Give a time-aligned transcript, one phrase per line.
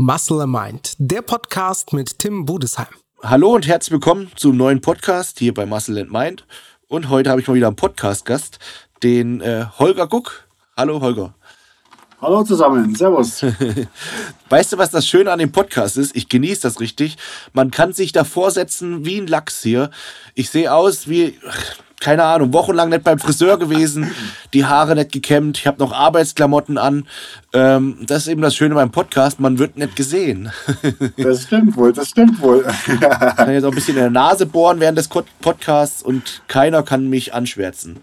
[0.00, 2.86] Muscle and Mind, der Podcast mit Tim Budesheim.
[3.20, 6.46] Hallo und herzlich willkommen zum neuen Podcast hier bei Muscle and Mind.
[6.86, 8.60] Und heute habe ich mal wieder einen Podcast-Gast,
[9.02, 10.46] den äh, Holger Guck.
[10.76, 11.34] Hallo Holger.
[12.22, 13.42] Hallo zusammen, Servus.
[14.48, 16.14] weißt du, was das Schöne an dem Podcast ist?
[16.14, 17.16] Ich genieße das richtig.
[17.52, 19.90] Man kann sich da vorsetzen wie ein Lachs hier.
[20.36, 21.36] Ich sehe aus wie
[22.00, 24.10] keine Ahnung, wochenlang nicht beim Friseur gewesen,
[24.54, 27.06] die Haare nicht gekämmt, ich habe noch Arbeitsklamotten an.
[27.52, 30.52] Ähm, das ist eben das Schöne beim Podcast, man wird nicht gesehen.
[31.16, 32.64] das stimmt wohl, das stimmt wohl.
[32.86, 36.82] ich kann jetzt auch ein bisschen in der Nase bohren während des Podcasts und keiner
[36.82, 37.98] kann mich anschwärzen.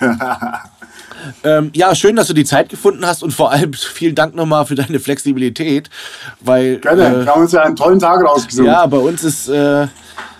[1.44, 4.66] ähm, ja, schön, dass du die Zeit gefunden hast und vor allem vielen Dank nochmal
[4.66, 5.90] für deine Flexibilität.
[6.40, 8.66] Weil, Gerne, äh, wir haben uns ja einen tollen Tag rausgesucht.
[8.66, 9.88] Ja, bei uns ist äh,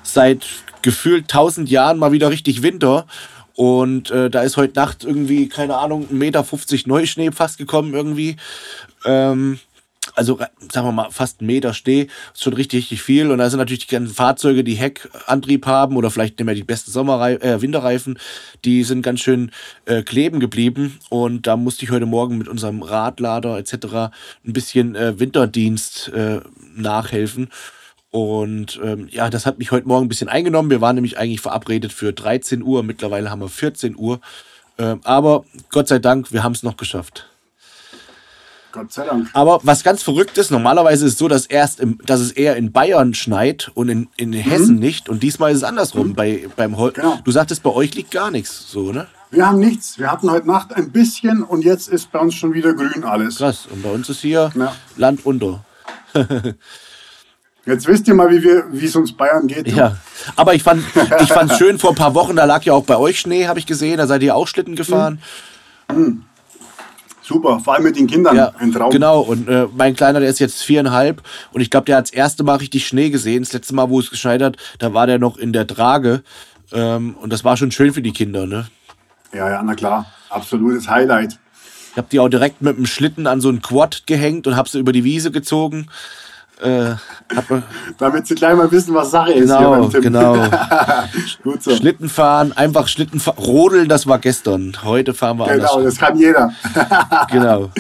[0.02, 0.46] seit
[0.82, 3.06] gefühlt tausend Jahren mal wieder richtig Winter.
[3.54, 6.44] Und äh, da ist heute Nacht irgendwie, keine Ahnung, 1,50 Meter
[6.86, 8.36] Neuschnee fast gekommen irgendwie.
[9.04, 9.58] Ähm,
[10.14, 10.38] also
[10.70, 13.30] sagen wir mal fast einen Meter Steh, ist schon richtig, richtig viel.
[13.30, 16.64] Und da sind natürlich die ganzen Fahrzeuge, die Heckantrieb haben oder vielleicht nicht mehr die
[16.64, 18.18] besten Sommerrei äh, Winterreifen,
[18.64, 19.52] die sind ganz schön
[19.84, 20.98] äh, kleben geblieben.
[21.08, 23.74] Und da musste ich heute Morgen mit unserem Radlader etc.
[24.44, 26.40] ein bisschen äh, Winterdienst äh,
[26.74, 27.48] nachhelfen.
[28.12, 30.68] Und ähm, ja, das hat mich heute Morgen ein bisschen eingenommen.
[30.68, 32.82] Wir waren nämlich eigentlich verabredet für 13 Uhr.
[32.82, 34.20] Mittlerweile haben wir 14 Uhr.
[34.78, 37.26] Ähm, aber Gott sei Dank, wir haben es noch geschafft.
[38.70, 39.30] Gott sei Dank.
[39.32, 42.56] Aber was ganz verrückt ist, normalerweise ist es so, dass, erst im, dass es eher
[42.56, 44.34] in Bayern schneit und in, in mhm.
[44.34, 45.08] Hessen nicht.
[45.08, 46.08] Und diesmal ist es andersrum.
[46.08, 46.14] Mhm.
[46.14, 47.18] Bei, beim Hol genau.
[47.24, 49.06] Du sagtest, bei euch liegt gar nichts, so, ne?
[49.30, 49.98] Wir haben nichts.
[49.98, 53.36] Wir hatten heute Nacht ein bisschen und jetzt ist bei uns schon wieder grün alles.
[53.36, 53.66] Krass.
[53.72, 54.76] Und bei uns ist hier ja.
[54.98, 55.64] Land unter.
[57.64, 59.68] Jetzt wisst ihr mal, wie wir, wie es uns Bayern geht.
[59.68, 59.96] Ja,
[60.34, 60.82] aber ich fand,
[61.20, 63.60] ich fand schön vor ein paar Wochen, da lag ja auch bei euch Schnee, habe
[63.60, 63.98] ich gesehen.
[63.98, 65.20] Da seid ihr auch Schlitten gefahren.
[65.92, 65.98] Mhm.
[65.98, 66.24] Mhm.
[67.22, 68.34] Super, vor allem mit den Kindern.
[68.34, 68.90] Ja, ein Traum.
[68.90, 71.22] Genau, und äh, mein Kleiner, der ist jetzt viereinhalb
[71.52, 73.44] und ich glaube, der hat das erste Mal richtig Schnee gesehen.
[73.44, 76.24] Das letzte Mal, wo es geschneit hat, da war der noch in der Trage.
[76.72, 78.66] Ähm, und das war schon schön für die Kinder, ne?
[79.32, 80.06] Ja, ja, na klar.
[80.30, 81.38] Absolutes Highlight.
[81.92, 84.68] Ich habe die auch direkt mit dem Schlitten an so einen Quad gehängt und habe
[84.68, 85.88] sie über die Wiese gezogen.
[86.62, 86.94] Äh,
[87.98, 90.00] Damit sie gleich mal wissen, was Sache genau, ist.
[90.00, 90.48] Genau, genau.
[91.42, 91.74] Gut so.
[91.74, 94.76] Schlitten fahren, einfach Schlitten rodeln, das war gestern.
[94.84, 95.94] Heute fahren wir Genau, anders.
[95.94, 96.52] das kann jeder.
[97.30, 97.70] genau.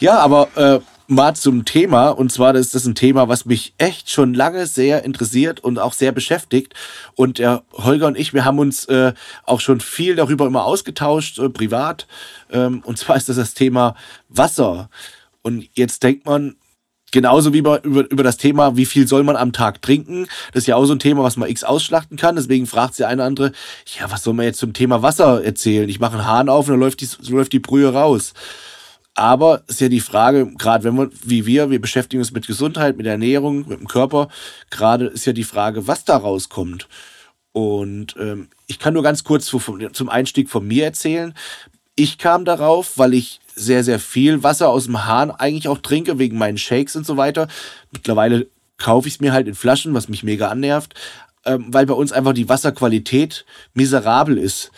[0.00, 2.10] Ja, aber äh, mal zum Thema.
[2.10, 5.92] Und zwar ist das ein Thema, was mich echt schon lange sehr interessiert und auch
[5.92, 6.74] sehr beschäftigt.
[7.14, 9.12] Und der Holger und ich, wir haben uns äh,
[9.44, 12.06] auch schon viel darüber immer ausgetauscht, äh, privat.
[12.50, 13.94] Ähm, und zwar ist das das Thema
[14.28, 14.90] Wasser.
[15.42, 16.56] Und jetzt denkt man,
[17.10, 20.26] Genauso wie über, über, über das Thema, wie viel soll man am Tag trinken.
[20.52, 22.36] Das ist ja auch so ein Thema, was man x ausschlachten kann.
[22.36, 23.52] Deswegen fragt sie eine andere,
[23.98, 25.88] ja, was soll man jetzt zum Thema Wasser erzählen?
[25.88, 28.34] Ich mache einen Hahn auf und dann läuft die, läuft die Brühe raus.
[29.14, 32.96] Aber ist ja die Frage, gerade wenn wir, wie wir, wir beschäftigen uns mit Gesundheit,
[32.96, 34.28] mit Ernährung, mit dem Körper,
[34.70, 36.88] gerade ist ja die Frage, was da rauskommt.
[37.52, 41.34] Und ähm, ich kann nur ganz kurz zum Einstieg von mir erzählen.
[41.98, 46.20] Ich kam darauf, weil ich sehr, sehr viel Wasser aus dem Hahn eigentlich auch trinke,
[46.20, 47.48] wegen meinen Shakes und so weiter.
[47.90, 50.94] Mittlerweile kaufe ich es mir halt in Flaschen, was mich mega annervt,
[51.44, 53.44] ähm, weil bei uns einfach die Wasserqualität
[53.74, 54.70] miserabel ist.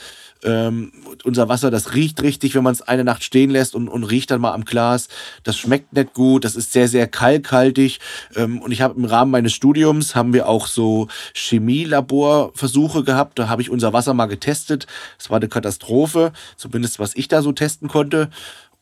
[0.42, 0.92] Ähm,
[1.24, 4.30] unser Wasser, das riecht richtig, wenn man es eine Nacht stehen lässt und, und riecht
[4.30, 5.08] dann mal am Glas.
[5.42, 8.00] Das schmeckt nicht gut, das ist sehr, sehr kalkhaltig.
[8.36, 13.38] Ähm, und ich habe im Rahmen meines Studiums haben wir auch so Chemielaborversuche gehabt.
[13.38, 14.86] Da habe ich unser Wasser mal getestet.
[15.18, 18.30] Es war eine Katastrophe, zumindest was ich da so testen konnte.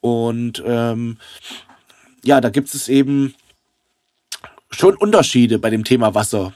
[0.00, 1.18] Und ähm,
[2.24, 3.34] ja, da gibt es eben
[4.70, 6.52] schon Unterschiede bei dem Thema Wasser.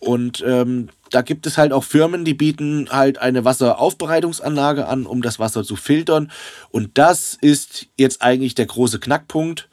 [0.00, 5.22] Und ähm, da gibt es halt auch Firmen, die bieten halt eine Wasseraufbereitungsanlage an, um
[5.22, 6.30] das Wasser zu filtern.
[6.70, 9.68] Und das ist jetzt eigentlich der große Knackpunkt.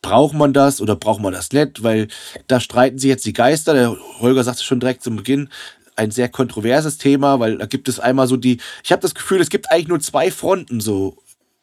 [0.00, 1.82] Braucht man das oder braucht man das nicht?
[1.82, 2.08] Weil
[2.46, 3.74] da streiten sich jetzt die Geister.
[3.74, 5.48] Der Holger sagte schon direkt zum Beginn,
[5.96, 9.40] ein sehr kontroverses Thema, weil da gibt es einmal so die, ich habe das Gefühl,
[9.40, 11.16] es gibt eigentlich nur zwei Fronten so,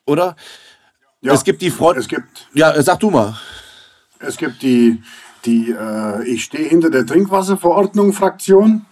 [0.05, 0.35] oder?
[1.21, 1.97] Ja, es gibt die Front.
[1.97, 2.47] Es gibt.
[2.53, 3.39] Ja, sag du mal.
[4.19, 5.01] Es gibt die,
[5.45, 8.85] die äh, ich stehe hinter der Trinkwasserverordnung-Fraktion.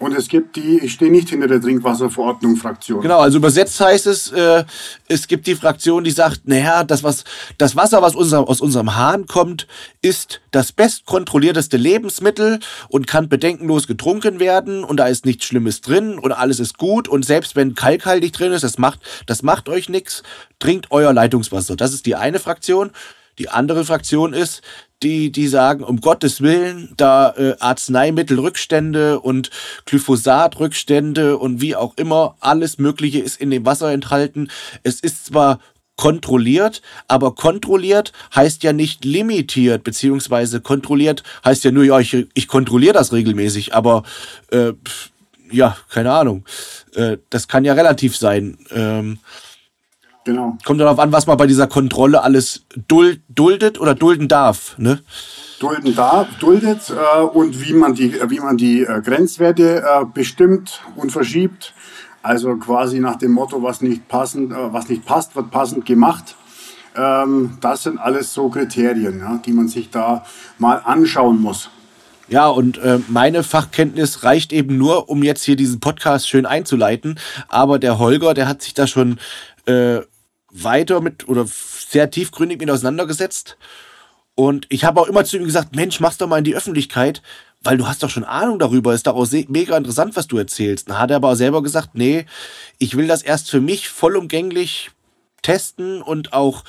[0.00, 3.00] Und es gibt die, ich stehe nicht hinter der Trinkwasserverordnung-Fraktion.
[3.00, 4.64] Genau, also übersetzt heißt es, äh,
[5.06, 7.24] es gibt die Fraktion, die sagt, naja, das, was,
[7.58, 9.68] das Wasser, was unser, aus unserem Hahn kommt,
[10.02, 12.58] ist das bestkontrollierteste Lebensmittel
[12.88, 17.06] und kann bedenkenlos getrunken werden und da ist nichts Schlimmes drin und alles ist gut
[17.08, 20.24] und selbst wenn kalkhaltig drin ist, das macht, das macht euch nichts,
[20.58, 21.76] trinkt euer Leitungswasser.
[21.76, 22.90] Das ist die eine Fraktion.
[23.38, 24.62] Die andere Fraktion ist,
[25.04, 29.50] die, die sagen, um Gottes Willen, da äh, Arzneimittelrückstände und
[29.84, 34.48] Glyphosatrückstände und wie auch immer, alles Mögliche ist in dem Wasser enthalten.
[34.82, 35.60] Es ist zwar
[35.96, 42.48] kontrolliert, aber kontrolliert heißt ja nicht limitiert, beziehungsweise kontrolliert heißt ja nur, ja, ich, ich
[42.48, 44.02] kontrolliere das regelmäßig, aber
[44.50, 44.72] äh,
[45.52, 46.44] ja, keine Ahnung.
[46.94, 48.58] Äh, das kann ja relativ sein.
[48.72, 49.18] Ähm,
[50.24, 50.56] genau.
[50.64, 54.76] Kommt darauf an, was man bei dieser Kontrolle alles duld, duldet oder dulden darf.
[54.78, 55.00] Ne?
[55.60, 60.82] Dulden darf, duldet äh, und wie man die, wie man die äh, Grenzwerte äh, bestimmt
[60.96, 61.74] und verschiebt.
[62.22, 66.36] Also quasi nach dem Motto, was nicht, passend, äh, was nicht passt, wird passend gemacht.
[66.96, 70.24] Ähm, das sind alles so Kriterien, ja, die man sich da
[70.58, 71.70] mal anschauen muss.
[72.28, 77.18] Ja, und äh, meine Fachkenntnis reicht eben nur, um jetzt hier diesen Podcast schön einzuleiten.
[77.48, 79.18] Aber der Holger, der hat sich da schon
[79.66, 80.00] äh,
[80.54, 83.58] weiter mit oder sehr tiefgründig mit auseinandergesetzt.
[84.34, 87.22] Und ich habe auch immer zu ihm gesagt, Mensch, mach's doch mal in die Öffentlichkeit,
[87.62, 90.88] weil du hast doch schon Ahnung darüber, ist doch auch mega interessant, was du erzählst.
[90.88, 92.26] Dann hat er aber auch selber gesagt, nee,
[92.78, 94.90] ich will das erst für mich vollumgänglich
[95.42, 96.64] testen und auch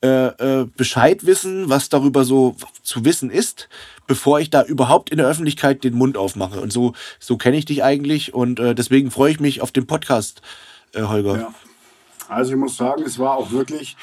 [0.00, 3.68] äh, äh, Bescheid wissen, was darüber so zu wissen ist,
[4.06, 6.60] bevor ich da überhaupt in der Öffentlichkeit den Mund aufmache.
[6.60, 9.86] Und so, so kenne ich dich eigentlich und äh, deswegen freue ich mich auf den
[9.86, 10.40] Podcast,
[10.94, 11.36] äh, Holger.
[11.36, 11.54] Ja.
[12.28, 13.96] Also ich muss sagen, es war auch wirklich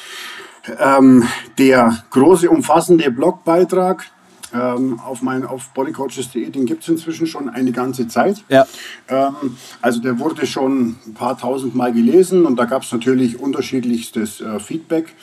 [0.79, 1.27] ähm,
[1.57, 4.05] der große, umfassende Blogbeitrag
[4.53, 8.43] ähm, auf, mein, auf bodycoaches.de, den gibt es inzwischen schon eine ganze Zeit.
[8.49, 8.65] Ja.
[9.07, 13.39] Ähm, also der wurde schon ein paar tausend Mal gelesen und da gab es natürlich
[13.39, 15.13] unterschiedlichstes äh, Feedback,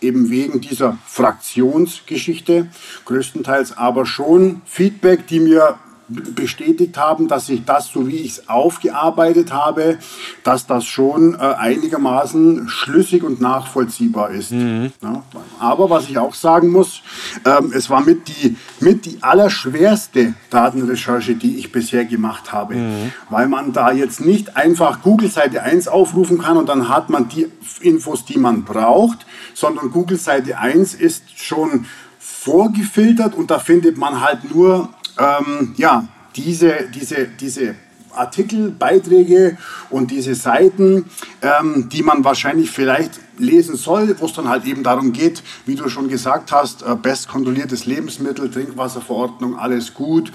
[0.00, 2.68] eben wegen dieser Fraktionsgeschichte,
[3.04, 5.78] größtenteils aber schon Feedback, die mir
[6.12, 9.98] bestätigt haben, dass ich das, so wie ich es aufgearbeitet habe,
[10.44, 14.52] dass das schon äh, einigermaßen schlüssig und nachvollziehbar ist.
[14.52, 14.92] Mhm.
[15.02, 15.22] Ja,
[15.58, 17.02] aber was ich auch sagen muss,
[17.44, 23.12] ähm, es war mit die, mit die allerschwerste Datenrecherche, die ich bisher gemacht habe, mhm.
[23.30, 27.28] weil man da jetzt nicht einfach Google Seite 1 aufrufen kann und dann hat man
[27.28, 27.46] die
[27.80, 31.86] Infos, die man braucht, sondern Google Seite 1 ist schon
[32.18, 34.88] vorgefiltert und da findet man halt nur
[35.18, 37.74] ähm, ja, diese, diese, diese
[38.14, 39.56] Artikel, Beiträge
[39.90, 41.06] und diese Seiten,
[41.40, 45.74] ähm, die man wahrscheinlich vielleicht lesen soll, wo es dann halt eben darum geht, wie
[45.74, 50.32] du schon gesagt hast, äh, best Lebensmittel, Trinkwasserverordnung, alles gut.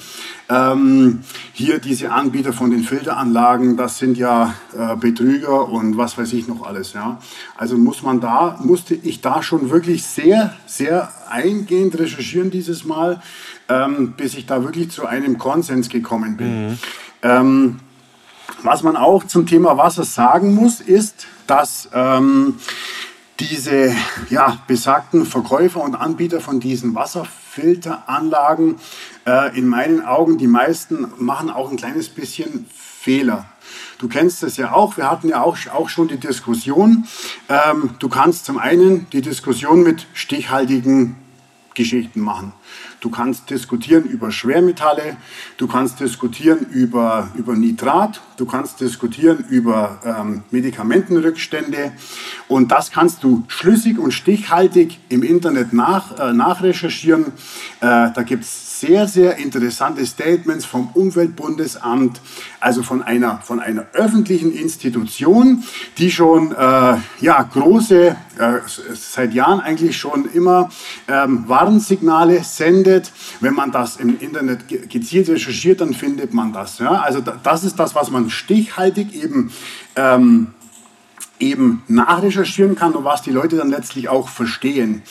[0.50, 1.22] Ähm,
[1.54, 6.48] hier diese Anbieter von den Filteranlagen, das sind ja äh, Betrüger und was weiß ich
[6.48, 6.94] noch alles.
[6.94, 7.20] Ja.
[7.56, 13.22] Also muss man da, musste ich da schon wirklich sehr, sehr eingehend recherchieren dieses Mal,
[13.70, 16.70] ähm, bis ich da wirklich zu einem Konsens gekommen bin.
[16.70, 16.80] Mhm.
[17.24, 17.80] Ähm,
[18.64, 22.56] was man auch zum Thema Wasser sagen muss, ist, dass ähm,
[23.40, 23.94] diese
[24.30, 28.78] ja, besagten Verkäufer und Anbieter von diesen Wasserfilteranlagen
[29.26, 33.46] äh, in meinen Augen, die meisten machen auch ein kleines bisschen Fehler.
[34.00, 37.06] Du kennst das ja auch, wir hatten ja auch, auch schon die Diskussion.
[37.50, 41.16] Ähm, du kannst zum einen die Diskussion mit stichhaltigen
[41.74, 42.54] Geschichten machen.
[43.00, 45.18] Du kannst diskutieren über Schwermetalle,
[45.58, 51.92] du kannst diskutieren über, über Nitrat, du kannst diskutieren über ähm, Medikamentenrückstände
[52.48, 57.26] und das kannst du schlüssig und stichhaltig im Internet nach, äh, nachrecherchieren.
[57.82, 62.22] Äh, da gibt es sehr, sehr interessante Statements vom Umweltbundesamt,
[62.60, 65.64] also von einer, von einer öffentlichen Institution,
[65.98, 68.54] die schon äh, ja, große, äh,
[68.94, 70.70] seit Jahren eigentlich schon immer
[71.08, 73.12] ähm, Warnsignale sendet.
[73.40, 76.80] Wenn man das im Internet gezielt recherchiert, dann findet man das.
[76.80, 77.02] Ja?
[77.02, 79.52] Also das ist das, was man stichhaltig eben
[79.96, 80.48] ähm,
[81.40, 85.04] eben nachrecherchieren kann und was die Leute dann letztlich auch verstehen.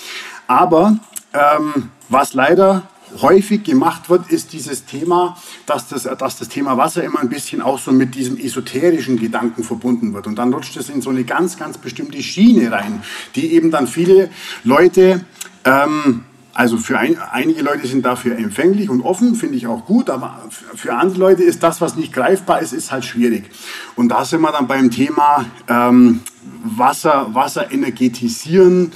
[0.48, 0.98] Aber
[1.32, 2.88] ähm, was leider
[3.22, 7.62] häufig gemacht wird, ist dieses Thema, dass das, dass das Thema Wasser immer ein bisschen
[7.62, 10.26] auch so mit diesem esoterischen Gedanken verbunden wird.
[10.26, 13.02] Und dann rutscht es in so eine ganz, ganz bestimmte Schiene rein,
[13.36, 14.30] die eben dann viele
[14.64, 15.24] Leute
[15.64, 16.24] ähm,
[16.56, 20.40] also für ein, einige Leute sind dafür empfänglich und offen, finde ich auch gut, aber
[20.74, 23.50] für andere Leute ist das, was nicht greifbar ist, ist halt schwierig.
[23.94, 26.20] Und da sind wir dann beim Thema ähm,
[26.64, 28.92] Wasser, Wasser energetisieren,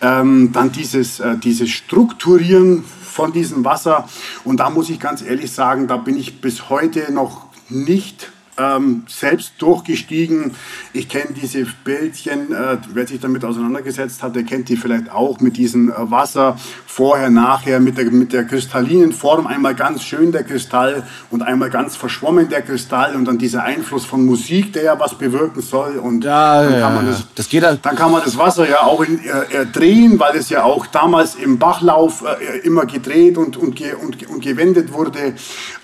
[0.00, 4.08] ähm, dann dieses, äh, dieses Strukturieren von diesem Wasser.
[4.42, 9.04] Und da muss ich ganz ehrlich sagen, da bin ich bis heute noch nicht ähm,
[9.08, 10.52] selbst durchgestiegen.
[10.92, 15.40] Ich kenne diese Bildchen, äh, wer sich damit auseinandergesetzt hat, der kennt die vielleicht auch
[15.40, 16.56] mit diesem äh, Wasser
[16.86, 19.46] vorher, nachher, mit der, mit der kristallinen Form.
[19.46, 24.04] Einmal ganz schön der Kristall und einmal ganz verschwommen der Kristall und dann dieser Einfluss
[24.04, 25.96] von Musik, der ja was bewirken soll.
[25.96, 29.00] Und ja, dann, kann man das, das geht dann kann man das Wasser ja auch
[29.00, 33.56] in, äh, äh, drehen, weil es ja auch damals im Bachlauf äh, immer gedreht und,
[33.56, 35.34] und, ge, und, und gewendet wurde.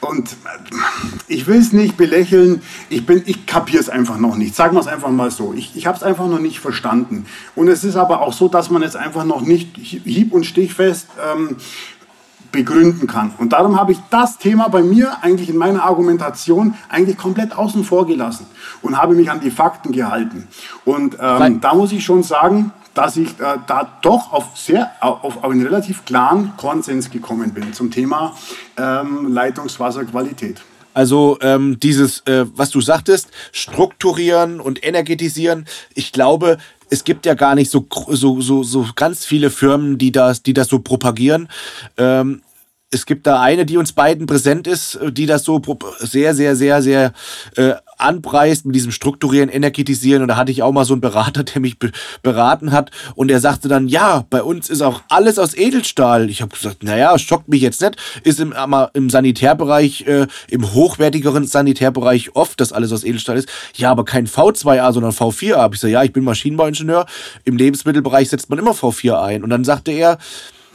[0.01, 0.35] Und äh,
[1.27, 4.55] ich will es nicht belächeln, ich bin, ich kapiere es einfach noch nicht.
[4.55, 5.53] Sagen wir es einfach mal so.
[5.55, 7.27] Ich, ich habe es einfach noch nicht verstanden.
[7.55, 11.09] Und es ist aber auch so, dass man es einfach noch nicht hieb- und stichfest
[11.33, 11.57] ähm,
[12.53, 13.33] begründen kann.
[13.39, 17.85] Und darum habe ich das Thema bei mir eigentlich in meiner Argumentation eigentlich komplett außen
[17.85, 18.47] vor gelassen
[18.83, 20.49] und habe mich an die Fakten gehalten.
[20.85, 25.25] Und ähm, da muss ich schon sagen, dass ich äh, da doch auf, sehr, auf,
[25.25, 28.35] auf einen relativ klaren Konsens gekommen bin zum Thema
[28.77, 30.61] ähm, Leitungswasserqualität.
[30.95, 36.59] Also ähm, dieses, äh, was du sagtest, strukturieren und energetisieren, ich glaube,
[36.91, 40.53] es gibt ja gar nicht so, so, so, so ganz viele Firmen, die das, die
[40.53, 41.49] das so propagieren.
[41.97, 42.43] Ähm,
[42.93, 45.63] es gibt da eine, die uns beiden präsent ist, die das so
[46.01, 47.13] sehr, sehr, sehr, sehr
[47.57, 50.23] äh, anpreist mit diesem Strukturieren, Energetisieren.
[50.23, 51.93] Und da hatte ich auch mal so einen Berater, der mich be
[52.23, 52.91] beraten hat.
[53.15, 56.31] Und der sagte dann, ja, bei uns ist auch alles aus Edelstahl.
[56.31, 57.97] Ich habe gesagt, naja, schockt mich jetzt nicht.
[58.25, 58.55] Ist im,
[58.95, 63.49] im Sanitärbereich, äh, im hochwertigeren Sanitärbereich oft, dass alles aus Edelstahl ist.
[63.77, 65.59] Ja, aber kein V2A, sondern V4A.
[65.59, 67.07] Hab ich gesagt, ja, ich bin Maschinenbauingenieur.
[67.45, 69.45] Im Lebensmittelbereich setzt man immer V4 ein.
[69.45, 70.19] Und dann sagte er,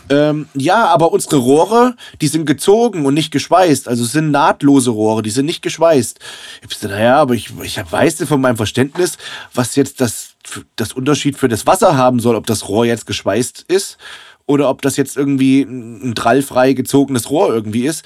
[0.10, 3.88] ähm, ja, aber unsere Rohre, die sind gezogen und nicht geschweißt.
[3.88, 6.20] Also es sind nahtlose Rohre, die sind nicht geschweißt.
[6.62, 9.18] Ich gesagt, naja, aber ich, ich weiß von meinem Verständnis,
[9.54, 10.36] was jetzt das,
[10.76, 13.98] das Unterschied für das Wasser haben soll, ob das Rohr jetzt geschweißt ist
[14.46, 18.06] oder ob das jetzt irgendwie ein drallfrei gezogenes Rohr irgendwie ist.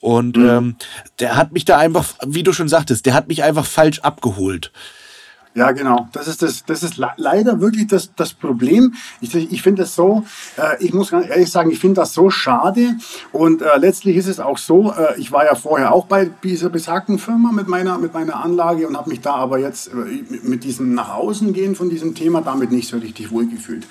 [0.00, 0.48] Und mhm.
[0.48, 0.76] ähm,
[1.18, 4.70] der hat mich da einfach, wie du schon sagtest, der hat mich einfach falsch abgeholt.
[5.58, 6.08] Ja, genau.
[6.12, 8.94] Das ist, das, das ist leider wirklich das, das Problem.
[9.20, 10.22] Ich, ich finde es so,
[10.56, 12.94] äh, ich muss ganz ehrlich sagen, ich finde das so schade.
[13.32, 16.70] Und äh, letztlich ist es auch so, äh, ich war ja vorher auch bei dieser
[16.70, 20.62] besagten Firma mit meiner, mit meiner Anlage und habe mich da aber jetzt äh, mit
[20.62, 23.84] diesem nach außen gehen von diesem Thema damit nicht so richtig wohlgefühlt.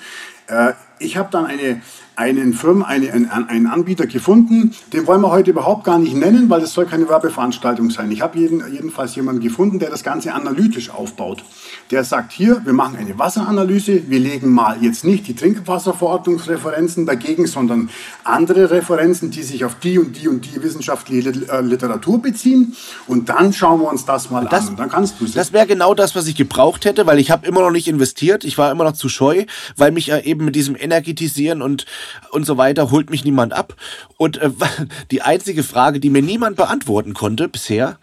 [1.00, 1.80] Ich habe dann eine,
[2.18, 6.50] einen Firmen, eine, einen, einen Anbieter gefunden, den wollen wir heute überhaupt gar nicht nennen,
[6.50, 8.10] weil das soll keine Werbeveranstaltung sein.
[8.10, 11.44] Ich habe jeden, jedenfalls jemanden gefunden, der das Ganze analytisch aufbaut.
[11.92, 17.46] Der sagt hier, wir machen eine Wasseranalyse, wir legen mal jetzt nicht die Trinkwasserverordnungsreferenzen dagegen,
[17.46, 17.88] sondern
[18.24, 22.74] andere Referenzen, die sich auf die und die und die wissenschaftliche äh, Literatur beziehen.
[23.06, 24.70] Und dann schauen wir uns das mal das, an.
[24.70, 27.46] Und dann kannst du Das wäre genau das, was ich gebraucht hätte, weil ich habe
[27.46, 28.44] immer noch nicht investiert.
[28.44, 29.44] Ich war immer noch zu scheu,
[29.76, 31.84] weil mich äh, eben mit diesem Energetisieren und,
[32.30, 33.76] und so weiter holt mich niemand ab.
[34.16, 34.50] Und äh,
[35.10, 37.98] die einzige Frage, die mir niemand beantworten konnte bisher,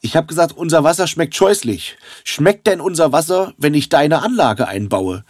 [0.00, 1.96] ich habe gesagt, unser Wasser schmeckt scheußlich.
[2.22, 5.24] Schmeckt denn unser Wasser, wenn ich deine Anlage einbaue?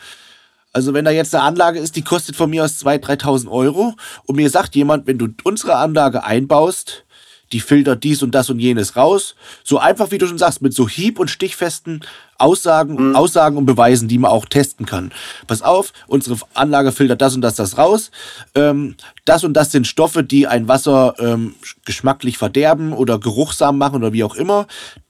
[0.73, 3.95] Also wenn da jetzt eine Anlage ist, die kostet von mir aus 2.000, 3.000 Euro
[4.27, 7.07] und mir sagt jemand, wenn du unsere Anlage einbaust,
[7.53, 9.35] die filtert dies und das und jenes raus.
[9.65, 12.05] So einfach, wie du schon sagst, mit so hieb- und stichfesten
[12.37, 13.17] Aussagen, mhm.
[13.17, 15.11] Aussagen und Beweisen, die man auch testen kann.
[15.47, 18.11] Pass auf, unsere Anlage filtert das und das, das raus.
[18.55, 23.97] Ähm, das und das sind Stoffe, die ein Wasser ähm, geschmacklich verderben oder geruchsam machen
[23.97, 24.67] oder wie auch immer.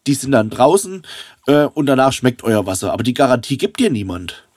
[0.07, 1.02] Die sind dann draußen
[1.47, 2.92] äh, und danach schmeckt euer Wasser.
[2.92, 4.48] Aber die Garantie gibt dir niemand.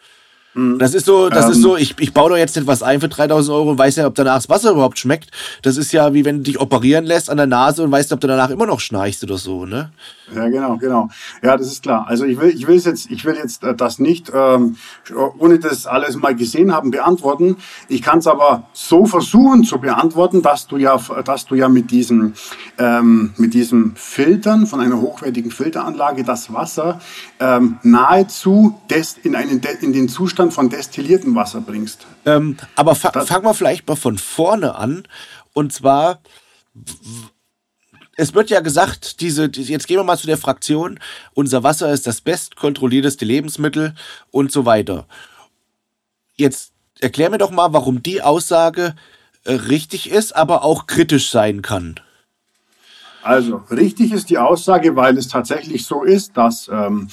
[0.53, 0.79] Mhm.
[0.79, 3.07] Das ist so, das ähm, ist so, ich, ich baue doch jetzt etwas ein für
[3.07, 5.31] 3000 Euro und weiß ja, ob danach das Wasser überhaupt schmeckt.
[5.61, 8.19] Das ist ja wie wenn du dich operieren lässt an der Nase und weißt, ob
[8.19, 9.91] du danach immer noch schnarchst oder so, ne?
[10.35, 11.09] Ja, genau, genau.
[11.43, 12.05] Ja, das ist klar.
[12.07, 14.77] Also ich will, ich will jetzt, ich will jetzt äh, das nicht, ähm,
[15.37, 17.57] ohne das alles mal gesehen haben, beantworten.
[17.89, 21.91] Ich kann es aber so versuchen zu beantworten, dass du ja, dass du ja mit
[21.91, 22.33] diesem,
[22.77, 27.01] ähm, mit diesem Filtern von einer hochwertigen Filteranlage das Wasser
[27.39, 32.07] ähm, nahezu des, in, einen, in den Zustand von destilliertem Wasser bringst.
[32.25, 35.03] Ähm, aber fa fangen wir vielleicht mal von vorne an.
[35.53, 36.21] Und zwar,
[38.15, 40.99] es wird ja gesagt, diese, jetzt gehen wir mal zu der Fraktion,
[41.33, 43.93] unser Wasser ist das bestkontrollierteste Lebensmittel
[44.31, 45.05] und so weiter.
[46.35, 46.71] Jetzt
[47.01, 48.95] erklär mir doch mal, warum die Aussage
[49.43, 51.99] äh, richtig ist, aber auch kritisch sein kann.
[53.23, 57.09] Also, richtig ist die Aussage, weil es tatsächlich so ist, dass ähm,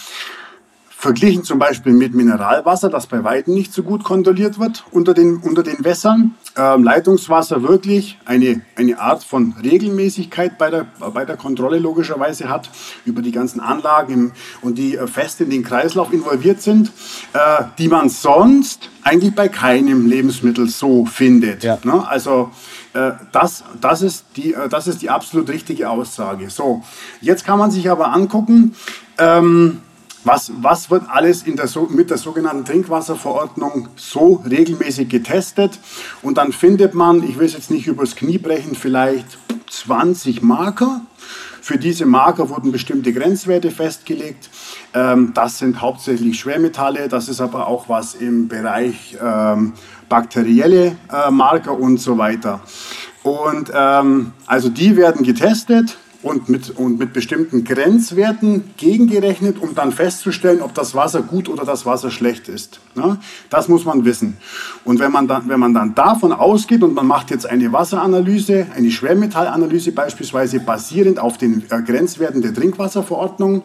[1.01, 5.37] Verglichen zum Beispiel mit Mineralwasser, das bei Weitem nicht so gut kontrolliert wird unter den,
[5.37, 6.35] unter den Wässern.
[6.57, 12.69] Ähm, Leitungswasser wirklich eine, eine Art von Regelmäßigkeit bei der, bei der Kontrolle logischerweise hat,
[13.05, 16.91] über die ganzen Anlagen im, und die äh, fest in den Kreislauf involviert sind,
[17.33, 21.63] äh, die man sonst eigentlich bei keinem Lebensmittel so findet.
[21.63, 21.79] Ja.
[21.85, 22.09] Ne?
[22.09, 22.51] Also
[22.93, 26.51] äh, das, das, ist die, äh, das ist die absolut richtige Aussage.
[26.51, 26.83] So,
[27.21, 28.75] jetzt kann man sich aber angucken,
[29.17, 29.81] ähm,
[30.29, 35.79] was, was wird alles der, mit der sogenannten Trinkwasserverordnung so regelmäßig getestet?
[36.21, 39.39] Und dann findet man, ich will es jetzt nicht übers Knie brechen, vielleicht
[39.71, 41.01] 20 Marker.
[41.63, 44.51] Für diese Marker wurden bestimmte Grenzwerte festgelegt.
[44.93, 49.73] Ähm, das sind hauptsächlich Schwermetalle, das ist aber auch was im Bereich ähm,
[50.11, 52.61] bakterielle äh, Marker und so weiter.
[53.23, 59.93] Und ähm, also die werden getestet und mit, und mit bestimmten Grenzwerten gegengerechnet, um dann
[59.93, 62.81] festzustellen, ob das Wasser gut oder das Wasser schlecht ist.
[62.97, 63.19] Ne?
[63.51, 64.37] Das muss man wissen.
[64.85, 68.67] Und wenn man, dann, wenn man dann davon ausgeht und man macht jetzt eine Wasseranalyse,
[68.75, 73.63] eine Schwermetallanalyse beispielsweise basierend auf den äh, Grenzwerten der Trinkwasserverordnung,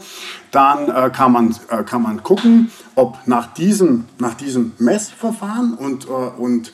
[0.51, 6.05] dann äh, kann, man, äh, kann man gucken, ob nach diesem, nach diesem Messverfahren und,
[6.05, 6.71] äh, und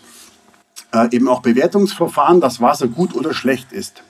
[0.92, 4.04] äh, eben auch Bewertungsverfahren das Wasser gut oder schlecht ist.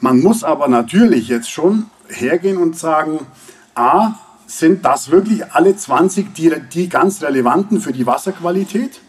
[0.00, 3.26] Man muss aber natürlich jetzt schon hergehen und sagen,
[3.74, 4.14] a,
[4.46, 9.00] sind das wirklich alle 20 die, die ganz relevanten für die Wasserqualität?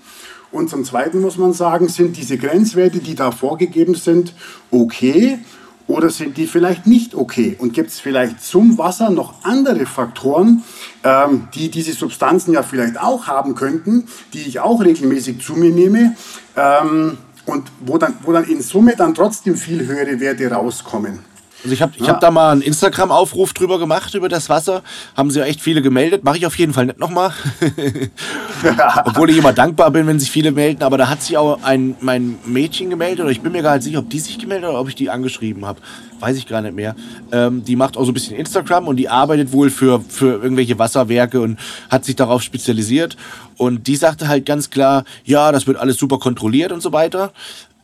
[0.52, 4.34] Und zum Zweiten muss man sagen, sind diese Grenzwerte, die da vorgegeben sind,
[4.70, 5.40] okay
[5.88, 7.56] oder sind die vielleicht nicht okay?
[7.58, 10.64] Und gibt es vielleicht zum Wasser noch andere Faktoren,
[11.04, 15.72] ähm, die diese Substanzen ja vielleicht auch haben könnten, die ich auch regelmäßig zu mir
[15.72, 16.16] nehme?
[16.56, 21.20] Ähm, und wo dann, wo dann in Summe dann trotzdem viel höhere Werte rauskommen.
[21.64, 22.14] Also ich habe ich ja.
[22.14, 24.82] hab da mal einen Instagram-Aufruf drüber gemacht, über das Wasser.
[25.16, 26.24] Haben sie ja echt viele gemeldet.
[26.24, 27.34] Mache ich auf jeden Fall nicht nochmal.
[29.06, 30.82] Obwohl ich immer dankbar bin, wenn sich viele melden.
[30.82, 33.22] Aber da hat sich auch ein, mein Mädchen gemeldet.
[33.22, 35.12] Oder ich bin mir gar nicht sicher, ob die sich gemeldet oder ob ich die
[35.12, 35.80] angeschrieben habe.
[36.22, 36.96] Weiß ich gar nicht mehr.
[37.32, 40.78] Ähm, die macht auch so ein bisschen Instagram und die arbeitet wohl für, für irgendwelche
[40.78, 41.60] Wasserwerke und
[41.90, 43.18] hat sich darauf spezialisiert.
[43.58, 47.34] Und die sagte halt ganz klar, ja, das wird alles super kontrolliert und so weiter.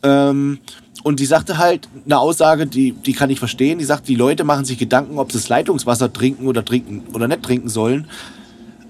[0.03, 0.59] Ähm,
[1.01, 3.79] und die sagte halt eine Aussage, die, die kann ich verstehen.
[3.79, 7.27] Die sagt, die Leute machen sich Gedanken, ob sie das Leitungswasser trinken oder trinken oder
[7.27, 8.07] nicht trinken sollen.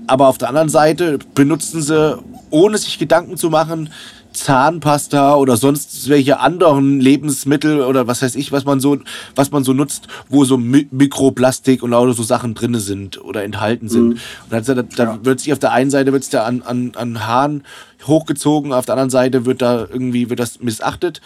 [0.08, 2.18] Aber auf der anderen Seite benutzen sie,
[2.50, 3.90] ohne sich Gedanken zu machen,
[4.34, 8.98] Zahnpasta oder sonst welche anderen Lebensmittel oder was weiß ich, was man so,
[9.36, 13.44] was man so nutzt, wo so Mi Mikroplastik und auch so Sachen drin sind oder
[13.44, 14.08] enthalten sind.
[14.08, 14.20] Mhm.
[14.50, 15.20] Und dann, da, ja.
[15.24, 17.64] wird sich auf der einen Seite wird's da an, an, an Haaren
[18.06, 21.22] hochgezogen, auf der anderen Seite wird da irgendwie wird das missachtet.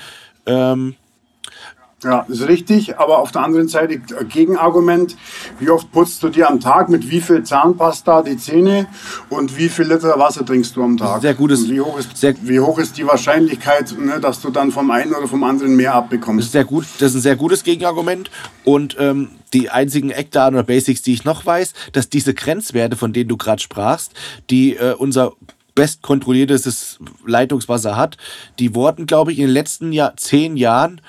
[0.45, 0.95] Ähm,
[2.03, 5.15] ja, ist richtig, aber auf der anderen Seite äh, Gegenargument,
[5.59, 8.87] wie oft putzt du dir am Tag mit wie viel Zahnpasta die Zähne
[9.29, 11.21] und wie viel Liter Wasser trinkst du am Tag?
[11.21, 11.69] Sehr gutes.
[11.69, 15.13] wie hoch ist, sehr, wie hoch ist die Wahrscheinlichkeit, ne, dass du dann vom einen
[15.13, 16.39] oder vom anderen mehr abbekommst?
[16.39, 18.31] Das ist, sehr gut, das ist ein sehr gutes Gegenargument
[18.63, 23.13] und ähm, die einzigen Eckdaten oder Basics, die ich noch weiß, dass diese Grenzwerte, von
[23.13, 24.13] denen du gerade sprachst,
[24.49, 25.33] die äh, unser
[25.75, 28.17] bestkontrolliertes Leitungswasser hat,
[28.59, 31.01] die wurden, glaube ich, in den letzten Jahr, zehn Jahren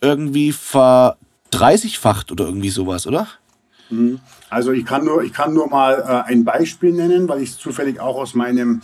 [0.00, 3.28] irgendwie verdreißigfacht oder irgendwie sowas, oder?
[3.90, 4.20] Mhm.
[4.48, 7.58] Also ich kann nur, ich kann nur mal äh, ein Beispiel nennen, weil ich es
[7.58, 8.82] zufällig auch aus meinem,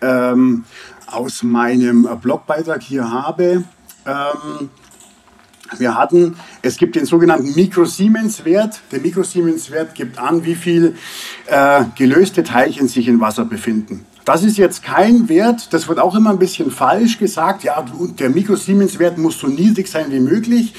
[0.00, 0.64] ähm,
[1.06, 3.64] aus meinem Blogbeitrag hier habe.
[4.06, 4.70] Ähm,
[5.78, 8.80] wir hatten, es gibt den sogenannten Mikrosiemens-Wert.
[8.92, 10.96] Der Mikrosiemens-Wert gibt an, wie viel
[11.46, 14.06] äh, gelöste Teilchen sich im Wasser befinden.
[14.24, 17.62] Das ist jetzt kein Wert, das wird auch immer ein bisschen falsch gesagt.
[17.62, 17.84] Ja,
[18.18, 20.72] der Mikrosiemens-Wert muss so niedrig sein wie möglich.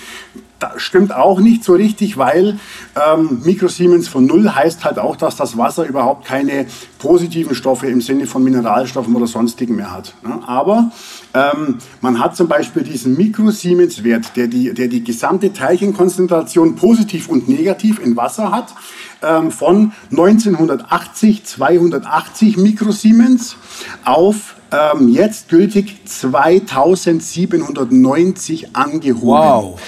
[0.57, 2.57] Das stimmt auch nicht so richtig, weil
[2.95, 6.65] ähm, Mikrosiemens von Null heißt halt auch, dass das Wasser überhaupt keine
[6.97, 10.15] positiven Stoffe im Sinne von Mineralstoffen oder sonstigen mehr hat.
[10.23, 10.91] Ja, aber
[11.35, 17.49] ähm, man hat zum Beispiel diesen Mikrosiemens-Wert, der die, der die gesamte Teilchenkonzentration positiv und
[17.49, 18.73] negativ in Wasser hat
[19.21, 23.57] ähm, von 1980 280 Mikrosiemens
[24.05, 29.27] auf ähm, jetzt gültig 2790 angehoben.
[29.27, 29.81] Wow.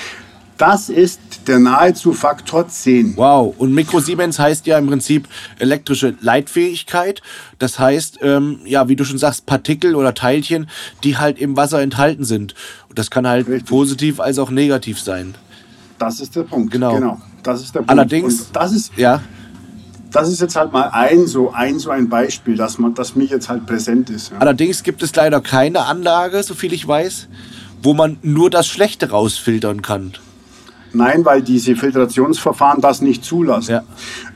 [0.57, 3.15] Das ist der nahezu Faktor 10.
[3.15, 3.53] Wow.
[3.57, 5.27] Und Mikrosiemens heißt ja im Prinzip
[5.59, 7.21] elektrische Leitfähigkeit.
[7.59, 10.67] Das heißt, ähm, ja, wie du schon sagst, Partikel oder Teilchen,
[11.03, 12.55] die halt im Wasser enthalten sind.
[12.89, 13.69] Und das kann halt Richtig.
[13.69, 15.35] positiv als auch negativ sein.
[15.99, 16.71] Das ist der Punkt.
[16.71, 16.95] Genau.
[16.95, 17.21] genau.
[17.43, 17.91] Das ist der Punkt.
[17.91, 19.21] Allerdings, Und das ist, ja.
[20.11, 23.25] Das ist jetzt halt mal ein so ein, so ein Beispiel, dass, man, dass mir
[23.25, 24.31] jetzt halt präsent ist.
[24.31, 24.37] Ja.
[24.39, 27.27] Allerdings gibt es leider keine Anlage, so viel ich weiß,
[27.83, 30.13] wo man nur das Schlechte rausfiltern kann.
[30.93, 33.71] Nein, weil diese Filtrationsverfahren das nicht zulassen.
[33.71, 33.83] Ja.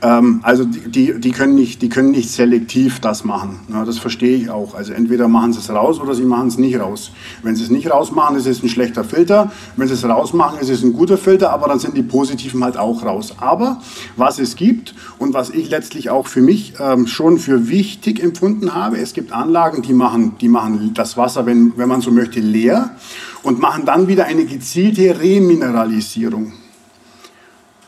[0.02, 3.60] Ähm, also die, die, können nicht, die können nicht selektiv das machen.
[3.72, 4.76] Ja, das verstehe ich auch.
[4.76, 7.12] Also entweder machen sie es raus oder sie machen es nicht raus.
[7.44, 9.52] Wenn sie es nicht rausmachen, ist es ein schlechter Filter.
[9.78, 12.78] Wenn sie es rausmachen, ist es ein guter Filter, aber dann sind die positiven halt
[12.78, 13.36] auch raus.
[13.38, 13.82] Aber
[14.18, 18.76] was es gibt und was ich letztlich auch für mich ähm, schon für wichtig empfunden
[18.76, 22.40] habe, es gibt Anlagen, die machen, die machen das Wasser, wenn, wenn man so möchte,
[22.40, 22.96] leer
[23.44, 26.54] und machen dann wieder eine gezielte Remineralisierung.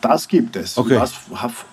[0.04, 0.78] Das gibt es.
[0.78, 0.96] Okay.
[0.96, 1.14] Das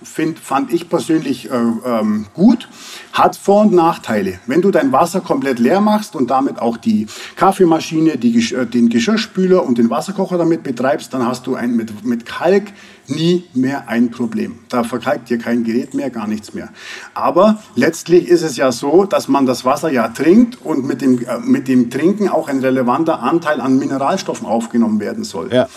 [0.05, 2.69] find, fand ich persönlich äh, ähm, gut.
[3.13, 4.39] Hat Vor- und Nachteile.
[4.47, 8.89] Wenn du dein Wasser komplett leer machst und damit auch die Kaffeemaschine, die, äh, den
[8.89, 12.73] Geschirrspüler und den Wasserkocher damit betreibst, dann hast du ein, mit, mit Kalk
[13.09, 14.61] nie mehr ein Problem.
[14.69, 16.69] Da verkalkt dir kein Gerät mehr, gar nichts mehr.
[17.15, 21.19] Aber letztlich ist es ja so, dass man das Wasser ja trinkt und mit dem,
[21.27, 25.53] äh, mit dem Trinken auch ein relevanter Anteil an Mineralstoffen aufgenommen werden soll.
[25.53, 25.69] Ja.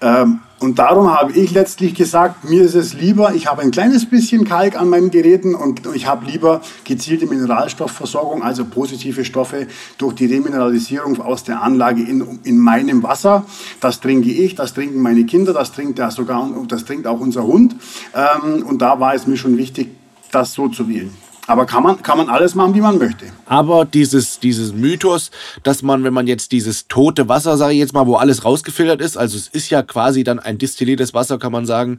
[0.00, 4.04] Ähm, und darum habe ich letztlich gesagt, mir ist es lieber, ich habe ein kleines
[4.04, 10.14] bisschen Kalk an meinen Geräten und ich habe lieber gezielte Mineralstoffversorgung, also positive Stoffe durch
[10.16, 13.46] die Remineralisierung aus der Anlage in, in meinem Wasser.
[13.80, 17.44] Das trinke ich, das trinken meine Kinder, das trinkt ja sogar, das trinkt auch unser
[17.44, 17.76] Hund.
[18.14, 19.88] Ähm, und da war es mir schon wichtig,
[20.30, 21.10] das so zu wählen.
[21.50, 23.26] Aber kann man, kann man alles machen, wie man möchte.
[23.46, 25.32] Aber dieses, dieses Mythos,
[25.64, 29.00] dass man, wenn man jetzt dieses tote Wasser, sage ich jetzt mal, wo alles rausgefiltert
[29.00, 31.98] ist, also es ist ja quasi dann ein distilliertes Wasser, kann man sagen.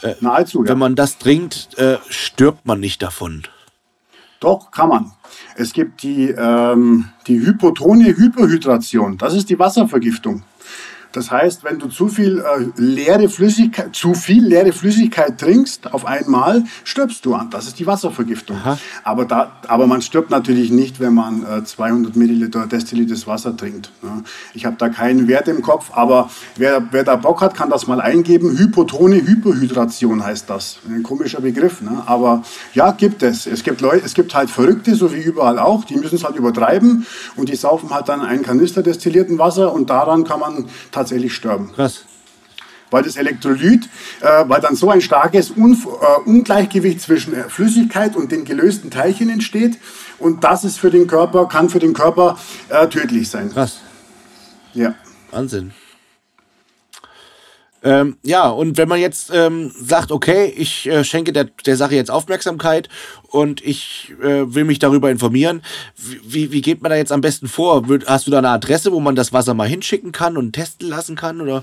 [0.00, 0.70] Äh, Nahezu, ja.
[0.70, 3.42] Wenn man das trinkt, äh, stirbt man nicht davon.
[4.40, 5.12] Doch, kann man.
[5.56, 9.18] Es gibt die, ähm, die hypotone Hyperhydration.
[9.18, 10.42] Das ist die Wasservergiftung.
[11.16, 16.04] Das heißt, wenn du zu viel äh, leere Flüssigkeit, zu viel leere Flüssigkeit trinkst auf
[16.04, 17.48] einmal, stirbst du an.
[17.48, 18.58] Das ist die Wasservergiftung.
[19.02, 23.90] Aber, da, aber man stirbt natürlich nicht, wenn man äh, 200 Milliliter destilliertes Wasser trinkt.
[24.02, 24.24] Ne?
[24.52, 27.86] Ich habe da keinen Wert im Kopf, aber wer, wer da Bock hat, kann das
[27.86, 28.58] mal eingeben.
[28.58, 30.80] Hypotone Hyperhydration heißt das.
[30.86, 32.02] Ein komischer Begriff, ne?
[32.04, 32.42] aber
[32.74, 33.46] ja, gibt es.
[33.46, 36.36] Es gibt Leute, es gibt halt Verrückte, so wie überall auch, die müssen es halt
[36.36, 41.05] übertreiben und die saufen halt dann einen Kanister destillierten Wasser und daran kann man tatsächlich
[41.06, 41.70] tatsächlich sterben.
[41.72, 42.04] Krass.
[42.90, 43.88] Weil das Elektrolyt,
[44.20, 48.90] äh, weil dann so ein starkes Un äh, Ungleichgewicht zwischen äh, Flüssigkeit und den gelösten
[48.90, 49.78] Teilchen entsteht.
[50.18, 52.38] Und das ist für den Körper, kann für den Körper
[52.68, 53.50] äh, tödlich sein.
[53.52, 53.78] Krass.
[54.72, 54.94] Ja.
[55.30, 55.72] Wahnsinn.
[57.86, 61.94] Ähm, ja, und wenn man jetzt ähm, sagt, okay, ich äh, schenke der, der Sache
[61.94, 62.88] jetzt Aufmerksamkeit
[63.28, 65.62] und ich äh, will mich darüber informieren,
[65.94, 67.84] wie, wie geht man da jetzt am besten vor?
[68.06, 71.14] Hast du da eine Adresse, wo man das Wasser mal hinschicken kann und testen lassen
[71.14, 71.40] kann?
[71.40, 71.62] Oder?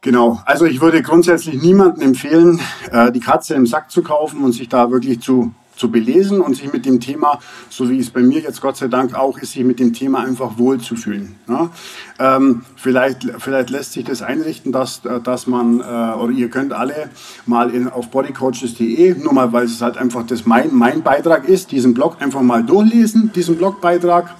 [0.00, 4.54] Genau, also ich würde grundsätzlich niemandem empfehlen, äh, die Katze im Sack zu kaufen und
[4.54, 8.22] sich da wirklich zu zu belesen und sich mit dem Thema, so wie es bei
[8.22, 11.36] mir jetzt Gott sei Dank auch ist, sich mit dem Thema einfach wohlzufühlen.
[11.48, 11.70] Ja?
[12.18, 17.10] Ähm, vielleicht, vielleicht lässt sich das einrichten, dass, dass man, äh, oder ihr könnt alle
[17.44, 21.72] mal in, auf bodycoaches.de, nur mal, weil es halt einfach das mein, mein Beitrag ist,
[21.72, 24.34] diesen Blog einfach mal durchlesen, diesen Blogbeitrag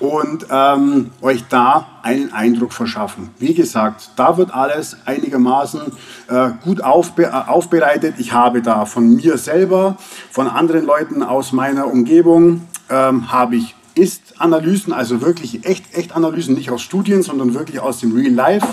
[0.00, 3.30] und ähm, euch da einen Eindruck verschaffen.
[3.38, 5.80] Wie gesagt, da wird alles einigermaßen
[6.28, 8.14] äh, gut aufbe äh, aufbereitet.
[8.18, 9.96] Ich habe da von mir selber,
[10.30, 16.54] von anderen Leuten aus meiner Umgebung, ähm, habe ich Ist-Analysen, also wirklich echt, echt Analysen,
[16.54, 18.66] nicht aus Studien, sondern wirklich aus dem Real Life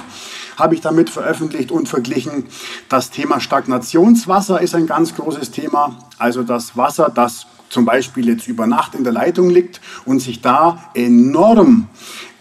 [0.58, 2.46] habe ich damit veröffentlicht und verglichen.
[2.90, 5.98] Das Thema Stagnationswasser ist ein ganz großes Thema.
[6.18, 10.42] Also das Wasser, das zum Beispiel jetzt über Nacht in der Leitung liegt und sich
[10.42, 11.88] da enorm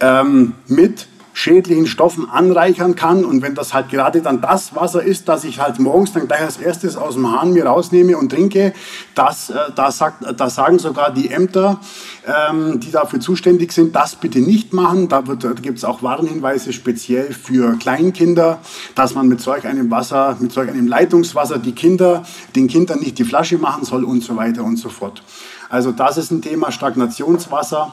[0.00, 3.24] ähm, mit schädlichen Stoffen anreichern kann.
[3.24, 6.40] Und wenn das halt gerade dann das Wasser ist, das ich halt morgens dann gleich
[6.40, 8.72] als erstes aus dem Hahn mir rausnehme und trinke,
[9.14, 11.80] das, äh, das, sagt, das sagen sogar die Ämter,
[12.24, 15.08] ähm, die dafür zuständig sind, das bitte nicht machen.
[15.08, 18.60] Da, da gibt es auch Warnhinweise speziell für Kleinkinder,
[18.94, 22.22] dass man mit solch einem Wasser, mit solch einem Leitungswasser die Kinder,
[22.54, 25.22] den Kindern nicht die Flasche machen soll und so weiter und so fort.
[25.68, 27.92] Also das ist ein Thema Stagnationswasser.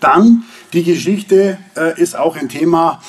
[0.00, 3.00] Dann die Geschichte äh, ist auch ein Thema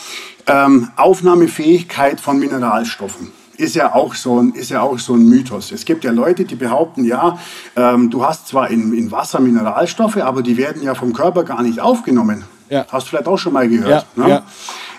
[0.47, 3.31] ähm, Aufnahmefähigkeit von Mineralstoffen.
[3.55, 5.71] Ist ja, auch so ein, ist ja auch so ein Mythos.
[5.71, 7.37] Es gibt ja Leute, die behaupten, ja,
[7.75, 11.61] ähm, du hast zwar in, in Wasser Mineralstoffe, aber die werden ja vom Körper gar
[11.61, 12.43] nicht aufgenommen.
[12.69, 12.85] Ja.
[12.89, 14.07] Hast du vielleicht auch schon mal gehört.
[14.15, 14.29] Ja, ne?
[14.29, 14.43] ja.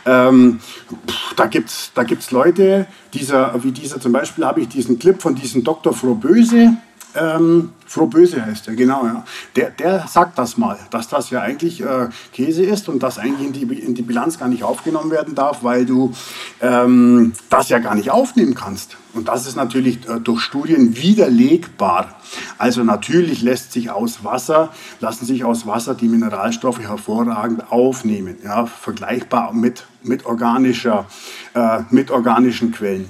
[0.07, 0.61] Ähm,
[1.09, 4.99] pff, da gibt es da gibt's Leute, dieser, wie dieser zum Beispiel habe ich diesen
[4.99, 5.93] Clip von diesem Dr.
[5.95, 6.77] Frohböse
[7.15, 9.05] ähm, Frohböse heißt er, genau.
[9.07, 9.25] Ja.
[9.57, 13.47] Der, der sagt das mal, dass das ja eigentlich äh, Käse ist und das eigentlich
[13.47, 16.13] in die, in die Bilanz gar nicht aufgenommen werden darf, weil du
[16.61, 18.97] ähm, das ja gar nicht aufnehmen kannst.
[19.13, 22.17] Und das ist natürlich äh, durch Studien widerlegbar.
[22.59, 28.67] Also natürlich lässt sich aus Wasser, lassen sich aus Wasser die Mineralstoffe hervorragend aufnehmen, ja,
[28.67, 31.07] vergleichbar mit, mit, organischer,
[31.55, 33.07] äh, mit organischen Quellen.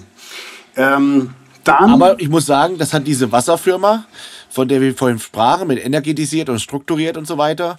[0.76, 1.30] Ähm,
[1.64, 4.04] dann Aber ich muss sagen, das hat diese Wasserfirma,
[4.50, 7.78] von der wir vorhin sprachen, mit energetisiert und strukturiert und so weiter,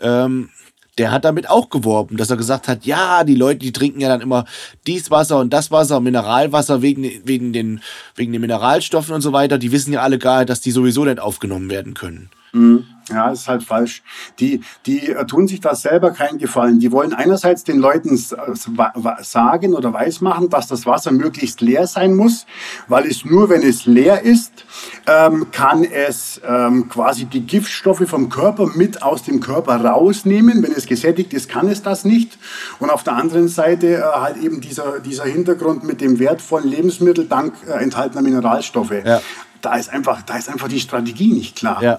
[0.00, 0.50] ähm,
[0.98, 4.08] der hat damit auch geworben, dass er gesagt hat, ja, die Leute, die trinken ja
[4.08, 4.44] dann immer
[4.86, 7.80] dies Wasser und das Wasser, Mineralwasser wegen, wegen, den,
[8.14, 9.56] wegen den Mineralstoffen und so weiter.
[9.56, 12.28] Die wissen ja alle gar, dass die sowieso nicht aufgenommen werden können.
[12.52, 12.84] Mhm.
[13.08, 14.02] Ja, ist halt falsch.
[14.38, 16.78] Die, die tun sich da selber keinen Gefallen.
[16.78, 18.16] Die wollen einerseits den Leuten
[19.20, 22.46] sagen oder weismachen, dass das Wasser möglichst leer sein muss,
[22.88, 24.64] weil es nur, wenn es leer ist,
[25.06, 30.62] ähm, kann es ähm, quasi die Giftstoffe vom Körper mit aus dem Körper rausnehmen.
[30.62, 32.38] Wenn es gesättigt ist, kann es das nicht.
[32.78, 37.26] Und auf der anderen Seite äh, halt eben dieser, dieser Hintergrund mit dem wertvollen Lebensmittel
[37.26, 38.92] dank äh, enthaltener Mineralstoffe.
[39.04, 39.20] Ja
[39.62, 41.82] da ist einfach, da ist einfach die Strategie nicht klar.
[41.82, 41.98] Ja.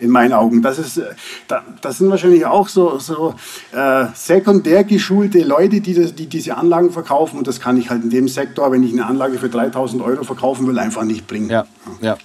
[0.00, 0.62] In meinen Augen.
[0.62, 1.14] Das, ist, äh,
[1.46, 3.34] da, das sind wahrscheinlich auch so, so
[3.72, 7.38] äh, sekundär geschulte Leute, die, das, die diese Anlagen verkaufen.
[7.38, 10.24] Und das kann ich halt in dem Sektor, wenn ich eine Anlage für 3000 Euro
[10.24, 11.50] verkaufen will, einfach nicht bringen.
[11.50, 11.66] Ja,
[12.00, 12.16] ja.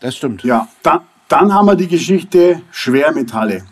[0.00, 0.42] Das stimmt.
[0.44, 3.64] Ja, da, dann haben wir die Geschichte Schwermetalle.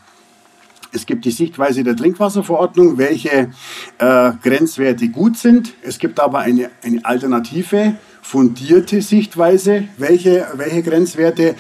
[0.92, 3.50] Es gibt die Sichtweise der Trinkwasserverordnung, welche
[3.98, 5.74] äh, Grenzwerte gut sind.
[5.82, 11.54] Es gibt aber eine, eine alternative, fundierte Sichtweise, welche, welche Grenzwerte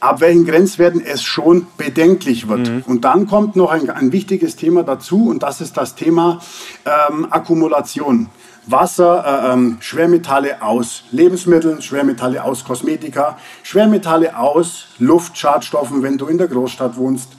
[0.00, 2.68] ab welchen Grenzwerten es schon bedenklich wird.
[2.68, 2.82] Mhm.
[2.86, 6.40] Und dann kommt noch ein, ein, wichtiges Thema dazu und das ist das Thema
[6.84, 8.28] ähm, Akkumulation.
[8.70, 16.38] Wasser, äh, ähm, Schwermetalle aus Lebensmitteln, Schwermetalle aus Kosmetika, Schwermetalle aus Luftschadstoffen, wenn du in
[16.38, 17.30] der Großstadt wohnst.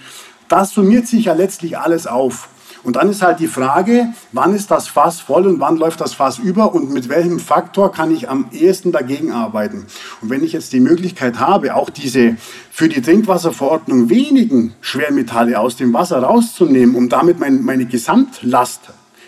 [0.47, 2.49] Das summiert sich ja letztlich alles auf.
[2.83, 6.13] Und dann ist halt die Frage, wann ist das Fass voll und wann läuft das
[6.13, 9.85] Fass über und mit welchem Faktor kann ich am ehesten dagegen arbeiten.
[10.21, 12.37] Und wenn ich jetzt die Möglichkeit habe, auch diese
[12.71, 18.81] für die Trinkwasserverordnung wenigen Schwermetalle aus dem Wasser rauszunehmen, um damit mein, meine Gesamtlast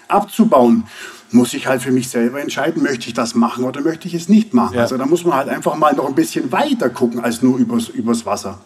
[0.07, 0.85] abzubauen,
[1.31, 4.29] muss ich halt für mich selber entscheiden, möchte ich das machen oder möchte ich es
[4.29, 4.75] nicht machen.
[4.75, 4.81] Ja.
[4.81, 7.89] Also da muss man halt einfach mal noch ein bisschen weiter gucken als nur übers,
[7.89, 8.59] übers Wasser.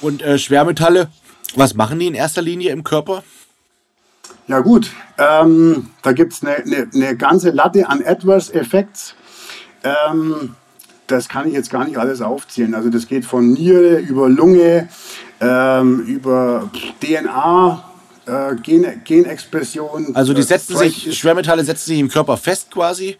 [0.00, 1.08] Und äh, Schwermetalle,
[1.54, 3.22] was machen die in erster Linie im Körper?
[4.48, 9.14] Ja gut, ähm, da gibt es eine, eine, eine, ganze Latte an Adverse Effects.
[9.84, 10.56] Ähm,
[11.06, 12.74] das kann ich jetzt gar nicht alles aufzählen.
[12.74, 14.88] Also das geht von Niere über Lunge,
[15.40, 17.84] ähm, über DNA,
[18.26, 20.14] äh, Gen Genexpression.
[20.14, 23.16] Also die setzen sich, Schwermetalle setzen sich im Körper fest quasi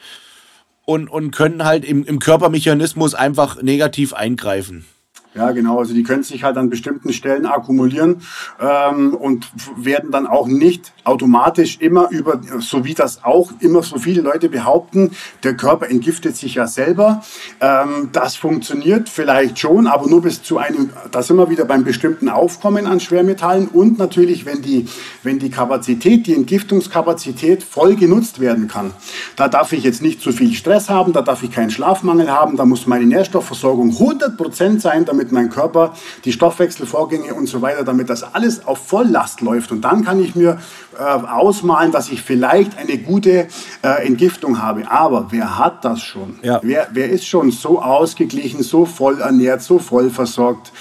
[0.85, 4.87] und, und können halt im, im Körpermechanismus einfach negativ eingreifen.
[5.35, 5.79] Ja, genau.
[5.79, 8.21] Also die können sich halt an bestimmten Stellen akkumulieren
[8.61, 13.99] ähm, und werden dann auch nicht automatisch immer über, so wie das auch immer so
[13.99, 17.23] viele Leute behaupten, der Körper entgiftet sich ja selber.
[17.61, 21.83] Ähm, das funktioniert vielleicht schon, aber nur bis zu einem, da sind wir wieder beim
[21.83, 24.87] bestimmten Aufkommen an Schwermetallen und natürlich, wenn die,
[25.23, 28.90] wenn die Kapazität, die Entgiftungskapazität voll genutzt werden kann.
[29.37, 32.59] Da darf ich jetzt nicht zu viel Stress haben, da darf ich keinen Schlafmangel haben,
[32.59, 37.85] da muss meine Nährstoffversorgung 100% sein, damit damit mein Körper, die Stoffwechselvorgänge und so weiter,
[37.85, 39.70] damit das alles auf Volllast läuft.
[39.70, 40.58] Und dann kann ich mir
[40.98, 43.48] äh, ausmalen, dass ich vielleicht eine gute
[43.82, 44.90] äh, Entgiftung habe.
[44.90, 46.38] Aber wer hat das schon?
[46.42, 46.61] Ja.
[46.62, 50.72] Wer, wer ist schon so ausgeglichen, so voll ernährt, so voll versorgt?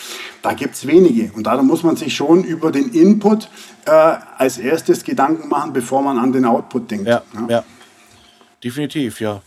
[0.41, 1.31] Da gibt es wenige.
[1.35, 3.47] Und darum muss man sich schon über den Input
[3.85, 7.07] äh, als erstes Gedanken machen, bevor man an den Output denkt.
[7.07, 7.47] Ja, ja.
[7.47, 7.63] ja.
[8.63, 9.41] definitiv, ja.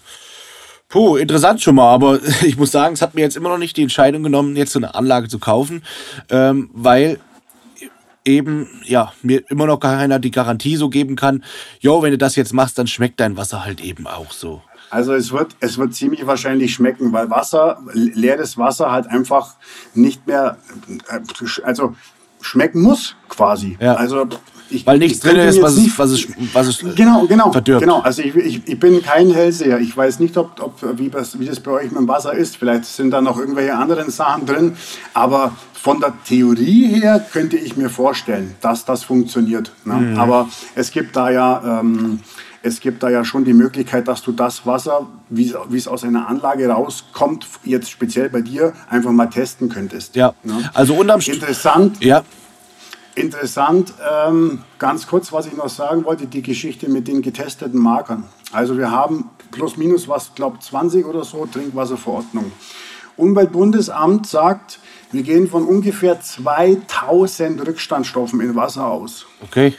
[0.95, 3.77] Puh, interessant schon mal, aber ich muss sagen, es hat mir jetzt immer noch nicht
[3.77, 5.83] die Entscheidung genommen, jetzt so eine Anlage zu kaufen,
[6.31, 7.19] ähm, weil
[8.25, 11.43] eben, ja, mir immer noch keiner die Garantie so geben kann,
[11.81, 14.63] jo, wenn du das jetzt machst, dann schmeckt dein Wasser halt eben auch so.
[14.89, 19.57] Also es wird, es wird ziemlich wahrscheinlich schmecken, weil Wasser, leeres Wasser halt einfach
[19.95, 20.59] nicht mehr,
[21.09, 21.19] äh,
[21.65, 21.97] also
[22.41, 23.77] schmecken muss quasi.
[23.81, 23.95] Ja.
[23.95, 24.29] Also
[24.71, 27.83] ich, Weil nichts drin ist, was, nicht, was, es, was es genau, genau, verdirbt.
[27.83, 29.79] Genau, also ich, ich, ich bin kein Hellseher.
[29.79, 32.57] Ich weiß nicht, ob, ob, wie, das, wie das bei euch mit dem Wasser ist.
[32.57, 34.77] Vielleicht sind da noch irgendwelche anderen Sachen drin.
[35.13, 39.73] Aber von der Theorie her könnte ich mir vorstellen, dass das funktioniert.
[39.85, 39.95] Ne?
[39.95, 40.19] Mhm.
[40.19, 41.81] Aber es gibt da ja...
[41.81, 42.21] Ähm,
[42.67, 46.29] es gibt da ja schon die Möglichkeit, dass du das Wasser, wie es aus einer
[46.29, 50.17] Anlage rauskommt, jetzt speziell bei dir, einfach mal testen könntest.
[50.17, 50.71] Ja, ne?
[50.73, 52.03] also unterm Interessant.
[52.03, 52.25] Ja.
[53.17, 58.25] Interessant, ähm, ganz kurz, was ich noch sagen wollte, die Geschichte mit den getesteten Markern.
[58.53, 62.51] Also wir haben plus minus was, glaube 20 oder so Trinkwasserverordnung.
[63.17, 64.81] Umweltbundesamt sagt,
[65.13, 69.27] wir gehen von ungefähr 2000 Rückstandstoffen in Wasser aus.
[69.43, 69.75] Okay.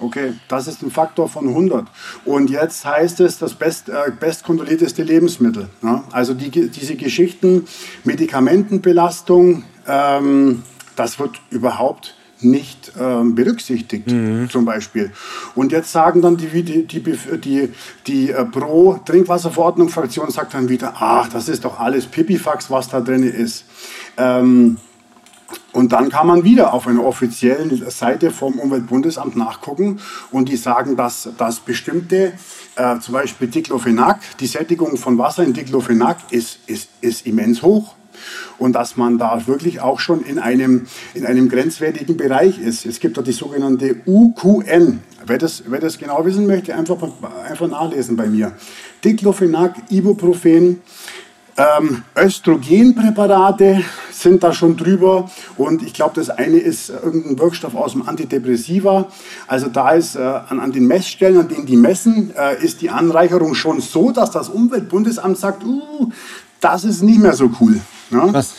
[0.00, 1.86] Okay, das ist ein Faktor von 100.
[2.24, 5.68] Und jetzt heißt es das best, äh, bestkontrollierteste Lebensmittel.
[5.82, 6.02] Ne?
[6.10, 7.66] Also die, diese Geschichten,
[8.04, 10.62] Medikamentenbelastung, ähm,
[10.96, 14.48] das wird überhaupt nicht ähm, berücksichtigt, mhm.
[14.50, 15.10] zum Beispiel.
[15.54, 17.02] Und jetzt sagen dann die, die, die,
[17.38, 17.72] die,
[18.06, 23.22] die äh, Pro-Trinkwasserverordnung-Fraktion sagt dann wieder, ach, das ist doch alles Pipifax, was da drin
[23.22, 23.64] ist.
[24.16, 24.78] Ähm,
[25.72, 30.00] und dann kann man wieder auf einer offiziellen Seite vom Umweltbundesamt nachgucken
[30.30, 32.32] und die sagen, dass, dass bestimmte,
[32.76, 37.94] äh, zum Beispiel Diclofenac, die Sättigung von Wasser in Diclofenac ist, ist, ist immens hoch
[38.58, 42.86] und dass man da wirklich auch schon in einem, in einem grenzwertigen Bereich ist.
[42.86, 45.00] Es gibt da die sogenannte UQN.
[45.26, 46.98] Wer das, wer das genau wissen möchte, einfach,
[47.48, 48.52] einfach nachlesen bei mir.
[49.04, 50.80] Diclofenac, Ibuprofen,
[51.60, 57.92] ähm, Östrogenpräparate sind da schon drüber und ich glaube, das eine ist irgendein Wirkstoff aus
[57.92, 59.08] dem Antidepressiva.
[59.46, 62.90] Also da ist äh, an, an, den Messstellen, an denen die messen, äh, ist die
[62.90, 66.10] Anreicherung schon so, dass das Umweltbundesamt sagt, uh,
[66.60, 67.80] das ist nicht mehr so cool.
[68.10, 68.28] Ne?
[68.32, 68.54] Was?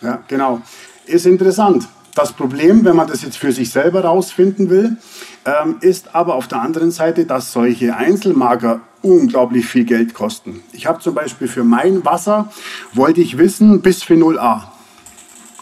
[0.00, 0.62] Ja, genau.
[1.06, 1.88] Ist interessant.
[2.14, 4.96] Das Problem, wenn man das jetzt für sich selber rausfinden will,
[5.44, 10.62] ähm, ist aber auf der anderen Seite, dass solche Einzelmarker unglaublich viel Geld kosten.
[10.72, 12.52] Ich habe zum Beispiel für mein Wasser,
[12.92, 14.72] wollte ich wissen, Bisphenol A.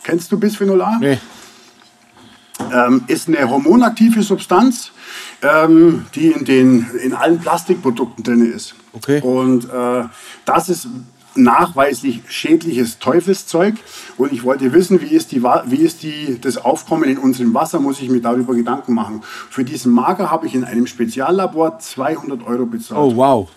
[0.02, 0.98] Kennst du Bisphenol A?
[0.98, 1.18] Nee.
[2.72, 4.90] Ähm, ist eine hormonaktive Substanz,
[5.42, 8.74] ähm, die in, den, in allen Plastikprodukten drin ist.
[8.94, 9.20] Okay.
[9.20, 10.04] Und äh,
[10.44, 10.88] das ist
[11.42, 13.74] nachweislich schädliches Teufelszeug.
[14.16, 17.80] Und ich wollte wissen, wie ist, die, wie ist die, das Aufkommen in unserem Wasser,
[17.80, 19.22] muss ich mir darüber Gedanken machen.
[19.22, 23.00] Für diesen Marker habe ich in einem Speziallabor 200 Euro bezahlt.
[23.00, 23.48] Oh, wow.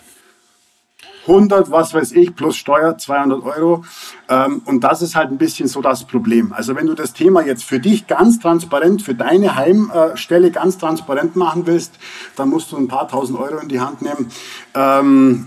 [1.26, 3.84] 100, was weiß ich, plus Steuer 200 Euro.
[4.32, 6.52] Ähm, und das ist halt ein bisschen so das Problem.
[6.54, 11.36] Also wenn du das Thema jetzt für dich ganz transparent, für deine Heimstelle ganz transparent
[11.36, 11.92] machen willst,
[12.36, 14.30] dann musst du ein paar tausend Euro in die Hand nehmen.
[14.74, 15.46] Ähm,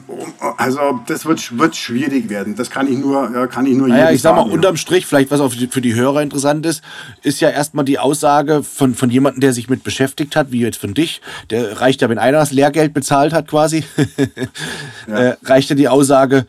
[0.57, 2.55] also das wird, wird schwierig werden.
[2.55, 5.07] Das kann ich nur, ja, kann ich nur naja, ich sag mal, sagen, unterm Strich,
[5.07, 6.83] vielleicht was auch für die Hörer interessant ist,
[7.23, 10.77] ist ja erstmal die Aussage von, von jemandem, der sich mit beschäftigt hat, wie jetzt
[10.77, 11.21] von dich.
[11.49, 13.83] Der reicht ja, wenn einer das Lehrgeld bezahlt hat quasi,
[15.07, 15.15] ja.
[15.15, 16.45] äh, reicht ja die Aussage,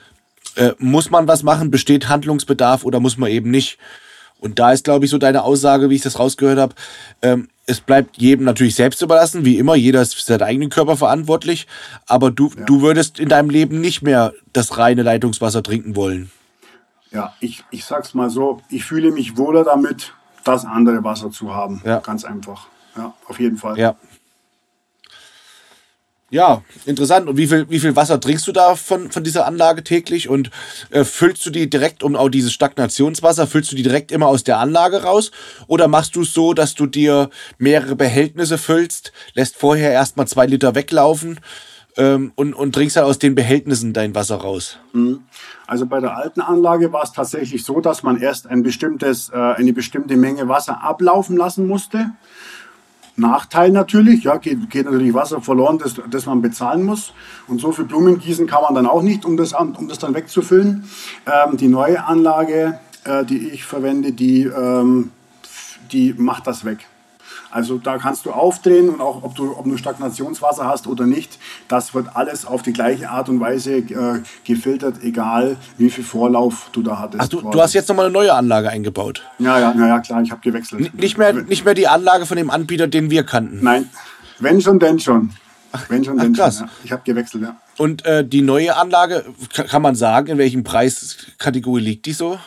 [0.57, 3.79] äh, muss man was machen, besteht Handlungsbedarf oder muss man eben nicht?
[4.39, 6.75] Und da ist, glaube ich, so deine Aussage, wie ich das rausgehört habe.
[7.23, 9.75] Ähm, es bleibt jedem natürlich selbst überlassen, wie immer.
[9.75, 11.67] Jeder ist für seinen eigenen Körper verantwortlich.
[12.07, 12.65] Aber du, ja.
[12.65, 16.31] du würdest in deinem Leben nicht mehr das reine Leitungswasser trinken wollen.
[17.11, 20.13] Ja, ich, ich sag's mal so, ich fühle mich wohler damit,
[20.45, 21.81] das andere Wasser zu haben.
[21.85, 22.01] Ja.
[22.01, 22.67] Ganz einfach.
[22.97, 23.79] Ja, auf jeden Fall.
[23.79, 23.97] Ja.
[26.31, 27.29] Ja, interessant.
[27.29, 30.29] Und wie viel, wie viel Wasser trinkst du da von, von dieser Anlage täglich?
[30.29, 30.51] Und
[30.91, 34.43] äh, füllst du die direkt, um auch dieses Stagnationswasser, füllst du die direkt immer aus
[34.43, 35.31] der Anlage raus?
[35.69, 40.47] Oder machst du es so, dass du dir mehrere Behältnisse füllst, lässt vorher erstmal zwei
[40.47, 41.39] Liter weglaufen
[41.97, 44.79] ähm, und, und trinkst dann aus den Behältnissen dein Wasser raus?
[44.95, 45.21] Mhm.
[45.69, 49.37] Also bei der alten Anlage war es tatsächlich so, dass man erst ein bestimmtes, äh,
[49.37, 52.11] eine bestimmte Menge Wasser ablaufen lassen musste.
[53.17, 57.13] Nachteil natürlich, ja, geht, geht natürlich Wasser verloren, das, das man bezahlen muss.
[57.49, 60.15] Und so viel Blumen gießen kann man dann auch nicht, um das, um das dann
[60.15, 60.85] wegzufüllen.
[61.27, 65.11] Ähm, die neue Anlage, äh, die ich verwende, die, ähm,
[65.93, 66.87] die macht das weg.
[67.57, 71.39] Also da kannst du aufdrehen und auch ob du, ob du Stagnationswasser hast oder nicht,
[71.69, 76.69] das wird alles auf die gleiche Art und Weise äh, gefiltert, egal wie viel Vorlauf
[76.73, 77.23] du da hattest.
[77.23, 79.23] Ach, du, du hast jetzt nochmal eine neue Anlage eingebaut?
[79.39, 80.83] Ja, ja, ja, ja klar, ich habe gewechselt.
[80.83, 83.61] N nicht, mehr, nicht mehr die Anlage von dem Anbieter, den wir kannten?
[83.65, 83.89] Nein,
[84.39, 85.31] wenn schon, denn schon.
[85.89, 86.59] Wenn schon, denn krass.
[86.59, 86.67] schon.
[86.67, 86.73] Ja.
[86.85, 87.57] Ich habe gewechselt, ja.
[87.79, 92.39] Und äh, die neue Anlage, kann man sagen, in welchem Preiskategorie liegt die so?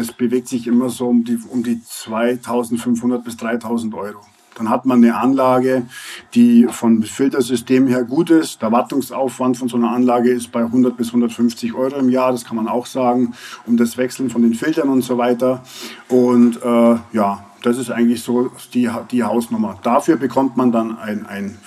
[0.00, 4.20] Das bewegt sich immer so um die, um die 2500 bis 3000 Euro.
[4.56, 5.86] Dann hat man eine Anlage,
[6.34, 8.60] die vom Filtersystem her gut ist.
[8.62, 12.44] Der Wartungsaufwand von so einer Anlage ist bei 100 bis 150 Euro im Jahr, das
[12.44, 13.34] kann man auch sagen,
[13.66, 15.62] um das Wechseln von den Filtern und so weiter.
[16.08, 19.78] Und äh, ja, das ist eigentlich so die, die Hausnummer.
[19.82, 21.58] Dafür bekommt man dann ein, ein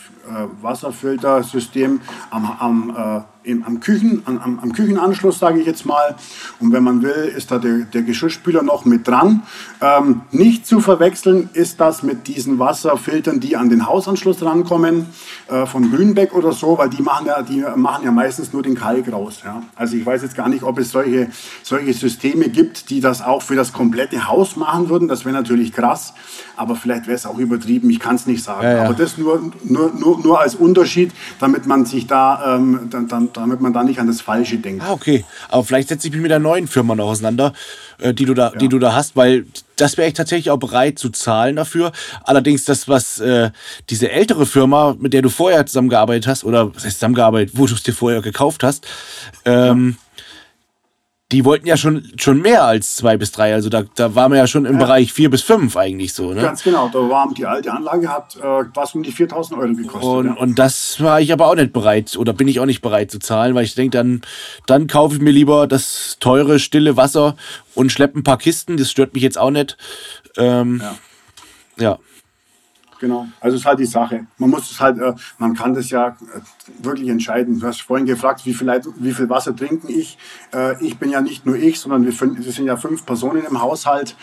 [0.61, 6.15] Wasserfiltersystem am, am äh, im, am, Küchen, am, am Küchenanschluss, sage ich jetzt mal.
[6.59, 9.43] Und wenn man will, ist da der, der Geschirrspüler noch mit dran.
[9.81, 15.07] Ähm, nicht zu verwechseln ist das mit diesen Wasserfiltern, die an den Hausanschluss rankommen,
[15.47, 18.75] äh, von Grünbeck oder so, weil die machen ja, die machen ja meistens nur den
[18.75, 19.41] Kalk raus.
[19.43, 19.63] Ja?
[19.75, 21.27] Also ich weiß jetzt gar nicht, ob es solche,
[21.63, 25.07] solche Systeme gibt, die das auch für das komplette Haus machen würden.
[25.07, 26.13] Das wäre natürlich krass,
[26.55, 27.89] aber vielleicht wäre es auch übertrieben.
[27.89, 28.63] Ich kann es nicht sagen.
[28.63, 28.83] Ja, ja.
[28.85, 32.89] Aber das nur, nur, nur, nur als Unterschied, damit man sich da ähm,
[33.33, 34.83] damit man da nicht an das Falsche denkt.
[34.83, 35.25] Ah, okay.
[35.49, 37.53] Aber vielleicht setze ich mich mit der neuen Firma noch auseinander,
[37.99, 38.57] äh, die, du da, ja.
[38.57, 39.45] die du da hast, weil
[39.75, 41.91] das wäre ich tatsächlich auch bereit zu zahlen dafür.
[42.23, 43.51] Allerdings das, was äh,
[43.89, 47.73] diese ältere Firma, mit der du vorher zusammengearbeitet hast, oder was heißt zusammengearbeitet, wo du
[47.73, 48.85] es dir vorher gekauft hast,
[49.45, 49.97] ähm,
[51.31, 53.53] die wollten ja schon, schon mehr als zwei bis drei.
[53.53, 54.85] Also da, da waren wir ja schon im ja.
[54.85, 56.33] Bereich vier bis fünf eigentlich so.
[56.33, 56.41] Ne?
[56.41, 56.89] Ganz genau.
[56.89, 60.03] Da war die alte Anlage hat äh, was um die 4000 Euro gekostet.
[60.03, 60.33] Und, ja.
[60.33, 63.17] und das war ich aber auch nicht bereit oder bin ich auch nicht bereit zu
[63.17, 64.21] zahlen, weil ich denke, dann,
[64.67, 67.35] dann kaufe ich mir lieber das teure, stille Wasser
[67.73, 68.77] und schleppe ein paar Kisten.
[68.77, 69.77] Das stört mich jetzt auch nicht.
[70.37, 70.83] Ähm,
[71.79, 71.83] ja.
[71.83, 71.99] ja.
[73.03, 74.27] Genau, also es ist halt die Sache.
[74.37, 76.13] Man muss es halt, äh, man kann das ja äh,
[76.81, 77.59] wirklich entscheiden.
[77.59, 80.17] Du hast vorhin gefragt, wie viel, Leid, wie viel Wasser trinken ich.
[80.53, 83.61] Äh, ich bin ja nicht nur ich, sondern wir, wir sind ja fünf Personen im
[83.61, 84.15] Haushalt.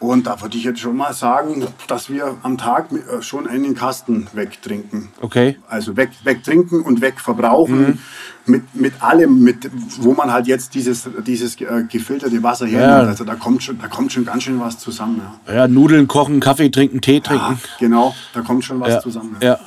[0.00, 2.86] Und da würde ich jetzt schon mal sagen, dass wir am Tag
[3.20, 5.08] schon einen Kasten wegtrinken.
[5.20, 5.58] Okay.
[5.68, 7.80] Also weg, wegtrinken und wegverbrauchen.
[7.80, 7.98] Mhm
[8.46, 13.04] mit, mit allem, mit, wo man halt jetzt dieses, dieses äh, gefilterte Wasser hernimmt.
[13.04, 13.08] Ja.
[13.08, 15.22] Also da kommt, schon, da kommt schon ganz schön was zusammen.
[15.46, 17.60] Ja, ja Nudeln kochen, Kaffee trinken, Tee trinken.
[17.78, 19.36] Genau, da kommt schon was zusammen.
[19.40, 19.58] Ja.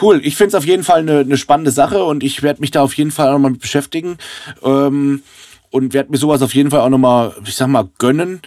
[0.00, 2.70] Cool, ich finde es auf jeden Fall eine, eine spannende Sache und ich werde mich
[2.70, 4.18] da auf jeden Fall auch nochmal mit beschäftigen.
[4.62, 5.22] Ähm,
[5.70, 8.40] und werde mir sowas auf jeden Fall auch nochmal, ich sag mal, gönnen,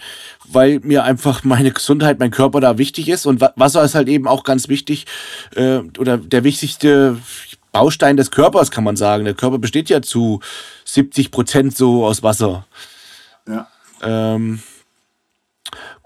[0.48, 3.26] weil mir einfach meine Gesundheit, mein Körper da wichtig ist.
[3.26, 5.06] Und Wasser ist halt eben auch ganz wichtig
[5.54, 7.18] äh, oder der wichtigste
[7.72, 9.24] Baustein des Körpers, kann man sagen.
[9.24, 10.40] Der Körper besteht ja zu
[10.84, 12.66] 70 Prozent so aus Wasser.
[13.48, 13.66] Ja.
[14.02, 14.62] Ähm,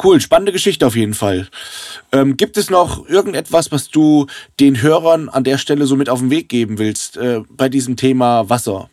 [0.02, 1.48] cool, spannende Geschichte auf jeden Fall.
[2.12, 4.26] Ähm, gibt es noch irgendetwas, was du
[4.60, 7.96] den Hörern an der Stelle so mit auf den Weg geben willst äh, bei diesem
[7.96, 8.88] Thema Wasser?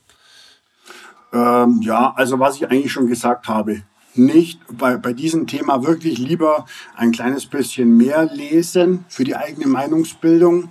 [1.32, 3.84] Ähm, ja, also was ich eigentlich schon gesagt habe,
[4.16, 6.66] nicht bei, bei diesem Thema wirklich lieber
[6.96, 10.70] ein kleines bisschen mehr lesen für die eigene Meinungsbildung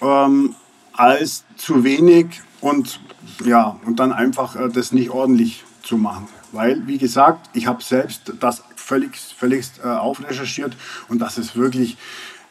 [0.00, 0.54] ähm,
[0.98, 3.00] als zu wenig und
[3.44, 6.28] ja und dann einfach äh, das nicht ordentlich zu machen.
[6.52, 10.76] Weil, wie gesagt, ich habe selbst das völlig, völlig äh, aufrecherchiert
[11.08, 11.96] und das ist wirklich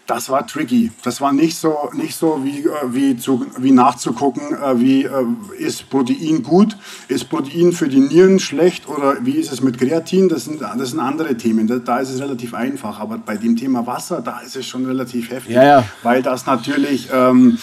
[0.07, 0.91] das war tricky.
[1.03, 5.09] Das war nicht so, nicht so wie, äh, wie, zu, wie nachzugucken, äh, wie äh,
[5.57, 6.77] ist Protein gut,
[7.09, 10.29] ist Protein für die Nieren schlecht oder wie ist es mit Kreatin.
[10.29, 11.67] Das sind, das sind andere Themen.
[11.67, 12.99] Da, da ist es relativ einfach.
[12.99, 15.83] Aber bei dem Thema Wasser, da ist es schon relativ heftig, ja, ja.
[16.03, 17.57] weil das natürlich ähm,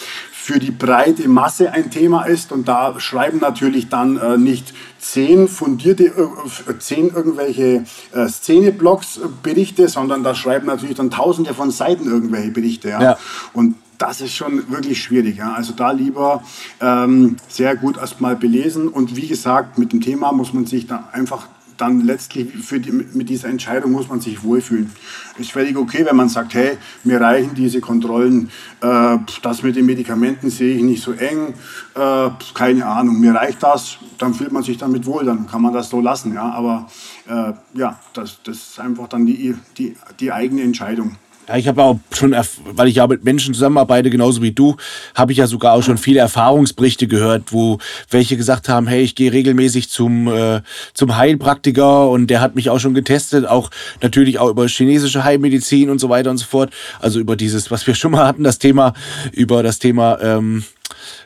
[0.45, 2.51] für die breite Masse ein Thema ist.
[2.51, 9.87] Und da schreiben natürlich dann äh, nicht zehn fundierte, äh, zehn irgendwelche äh, Szeneblocks Berichte,
[9.87, 12.89] sondern da schreiben natürlich dann tausende von Seiten irgendwelche Berichte.
[12.89, 13.01] Ja?
[13.01, 13.17] ja.
[13.53, 15.37] Und das ist schon wirklich schwierig.
[15.37, 15.53] Ja?
[15.53, 16.43] Also da lieber
[16.79, 18.87] ähm, sehr gut erstmal belesen.
[18.87, 21.47] Und wie gesagt, mit dem Thema muss man sich da einfach
[21.77, 24.91] dann letztlich die, mit dieser Entscheidung muss man sich wohlfühlen.
[25.37, 28.49] Ist völlig okay, wenn man sagt, hey, mir reichen diese Kontrollen,
[28.81, 31.53] äh, das mit den Medikamenten sehe ich nicht so eng,
[31.95, 35.73] äh, keine Ahnung, mir reicht das, dann fühlt man sich damit wohl, dann kann man
[35.73, 36.33] das so lassen.
[36.33, 36.51] Ja?
[36.51, 36.87] Aber
[37.27, 41.17] äh, ja, das, das ist einfach dann die, die, die eigene Entscheidung.
[41.47, 42.35] Ja, ich habe auch schon,
[42.71, 44.77] weil ich ja mit Menschen zusammenarbeite, genauso wie du,
[45.13, 47.77] habe ich ja sogar auch schon viele Erfahrungsberichte gehört, wo
[48.09, 50.61] welche gesagt haben, hey, ich gehe regelmäßig zum, äh,
[50.93, 53.69] zum Heilpraktiker und der hat mich auch schon getestet, auch
[54.01, 56.73] natürlich auch über chinesische Heilmedizin und so weiter und so fort.
[56.99, 58.93] Also über dieses, was wir schon mal hatten, das Thema,
[59.31, 60.63] über das Thema ähm,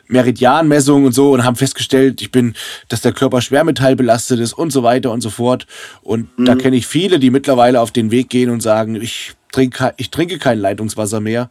[0.06, 2.54] Meridianmessung und so und haben festgestellt, ich bin,
[2.88, 5.66] dass der Körper schwermetallbelastet ist und so weiter und so fort.
[6.02, 6.44] Und mhm.
[6.44, 10.10] da kenne ich viele, die mittlerweile auf den Weg gehen und sagen, ich trinke, ich
[10.10, 11.48] trinke kein Leitungswasser mehr.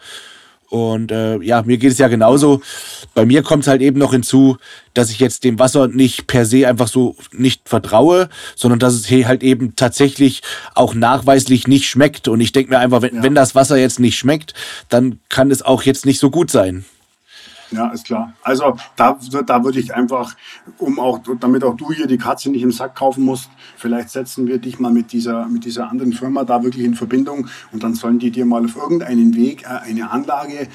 [0.70, 2.62] Und äh, ja, mir geht es ja genauso.
[3.16, 4.58] Bei mir kommt es halt eben noch hinzu,
[4.94, 9.08] dass ich jetzt dem Wasser nicht per se einfach so nicht vertraue, sondern dass es
[9.08, 10.42] hier halt eben tatsächlich
[10.76, 12.28] auch nachweislich nicht schmeckt.
[12.28, 13.24] Und ich denke mir einfach, wenn, ja.
[13.24, 14.54] wenn das Wasser jetzt nicht schmeckt,
[14.90, 16.86] dann kann es auch jetzt nicht so gut sein.
[17.72, 18.34] Ja, ist klar.
[18.42, 20.36] Also da, da würde ich einfach,
[20.78, 24.48] um auch, damit auch du hier die Katze nicht im Sack kaufen musst, vielleicht setzen
[24.48, 27.94] wir dich mal mit dieser, mit dieser anderen Firma da wirklich in Verbindung und dann
[27.94, 30.68] sollen die dir mal auf irgendeinen Weg äh, eine Anlage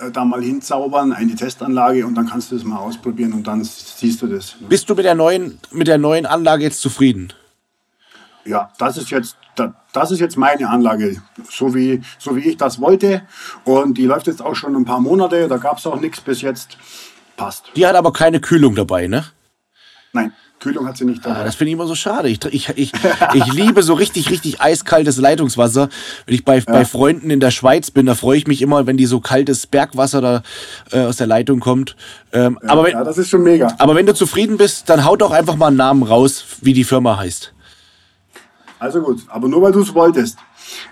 [0.00, 3.64] äh, da mal hinzaubern, eine Testanlage und dann kannst du das mal ausprobieren und dann
[3.64, 4.56] siehst du das.
[4.68, 7.32] Bist du mit der neuen, mit der neuen Anlage jetzt zufrieden?
[8.44, 9.36] Ja, das ist jetzt
[9.96, 13.22] das ist jetzt meine Anlage, so wie, so wie ich das wollte.
[13.64, 16.42] Und die läuft jetzt auch schon ein paar Monate, da gab es auch nichts bis
[16.42, 16.76] jetzt.
[17.36, 17.64] Passt.
[17.74, 19.24] Die hat aber keine Kühlung dabei, ne?
[20.12, 20.32] Nein.
[20.58, 21.40] Kühlung hat sie nicht dabei.
[21.40, 22.30] Ah, das finde ich immer so schade.
[22.30, 22.92] Ich, ich, ich,
[23.34, 25.90] ich liebe so richtig, richtig eiskaltes Leitungswasser.
[26.24, 26.64] Wenn ich bei, ja.
[26.64, 29.66] bei Freunden in der Schweiz bin, da freue ich mich immer, wenn die so kaltes
[29.66, 30.42] Bergwasser da
[30.92, 31.94] äh, aus der Leitung kommt.
[32.32, 33.74] Ähm, ja, aber wenn, ja, das ist schon mega.
[33.78, 36.84] Aber wenn du zufrieden bist, dann haut doch einfach mal einen Namen raus, wie die
[36.84, 37.52] Firma heißt.
[38.78, 40.38] Also gut, aber nur weil du es wolltest.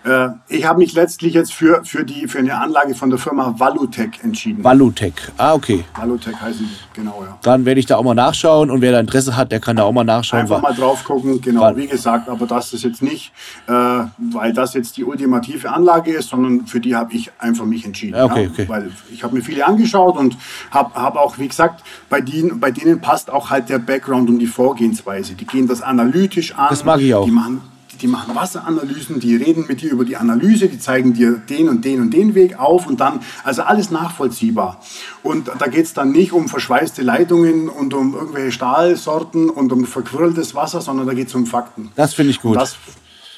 [0.05, 3.55] Äh, ich habe mich letztlich jetzt für, für, die, für eine Anlage von der Firma
[3.59, 4.63] Valutec entschieden.
[4.63, 5.85] Valutec, ah, okay.
[5.97, 7.39] Valutec heißen die, genau, ja.
[7.43, 9.85] Dann werde ich da auch mal nachschauen und wer da Interesse hat, der kann da
[9.85, 10.43] auch mal nachschauen.
[10.43, 13.33] Einfach mal drauf gucken, genau, Val wie gesagt, aber das ist jetzt nicht,
[13.67, 17.85] äh, weil das jetzt die ultimative Anlage ist, sondern für die habe ich einfach mich
[17.85, 18.21] entschieden.
[18.21, 18.51] okay, ja?
[18.51, 18.69] okay.
[18.69, 20.37] Weil ich habe mir viele angeschaut und
[20.71, 24.39] habe hab auch, wie gesagt, bei denen, bei denen passt auch halt der Background und
[24.39, 25.35] die Vorgehensweise.
[25.35, 26.69] Die gehen das analytisch an.
[26.71, 27.25] Das mag ich auch.
[27.25, 27.61] Die machen
[27.97, 31.85] die machen Wasseranalysen, die reden mit dir über die Analyse, die zeigen dir den und
[31.85, 34.81] den und den Weg auf und dann, also alles nachvollziehbar.
[35.23, 39.85] Und da geht es dann nicht um verschweißte Leitungen und um irgendwelche Stahlsorten und um
[39.85, 41.91] verquirltes Wasser, sondern da geht es um Fakten.
[41.97, 42.57] Das finde ich gut.
[42.57, 42.77] Das,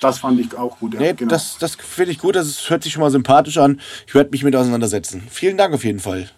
[0.00, 0.94] das fand ich auch gut.
[0.94, 1.30] Ja, nee, genau.
[1.30, 3.80] Das, das finde ich gut, das hört sich schon mal sympathisch an.
[4.06, 5.22] Ich werde mich mit auseinandersetzen.
[5.30, 6.28] Vielen Dank auf jeden Fall.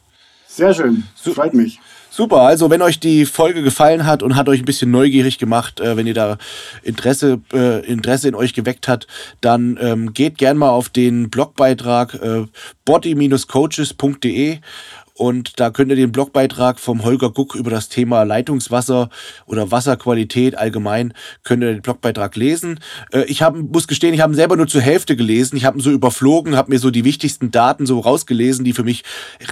[0.47, 1.81] Sehr schön, freut mich.
[2.11, 5.81] Super, also wenn euch die Folge gefallen hat und hat euch ein bisschen neugierig gemacht,
[5.81, 6.39] äh, wenn ihr da
[6.83, 9.07] Interesse, äh, Interesse in euch geweckt hat,
[9.41, 12.47] dann ähm, geht gern mal auf den Blogbeitrag äh,
[12.85, 14.59] body-coaches.de
[15.19, 19.11] Und da könnt ihr den Blogbeitrag vom Holger Guck über das Thema Leitungswasser
[19.47, 21.13] oder Wasserqualität allgemein,
[21.43, 22.79] könnt ihr den Blogbeitrag lesen.
[23.13, 25.57] Äh, ich hab, muss gestehen, ich habe ihn selber nur zur Hälfte gelesen.
[25.57, 28.85] Ich habe ihn so überflogen, habe mir so die wichtigsten Daten so rausgelesen, die für
[28.85, 29.03] mich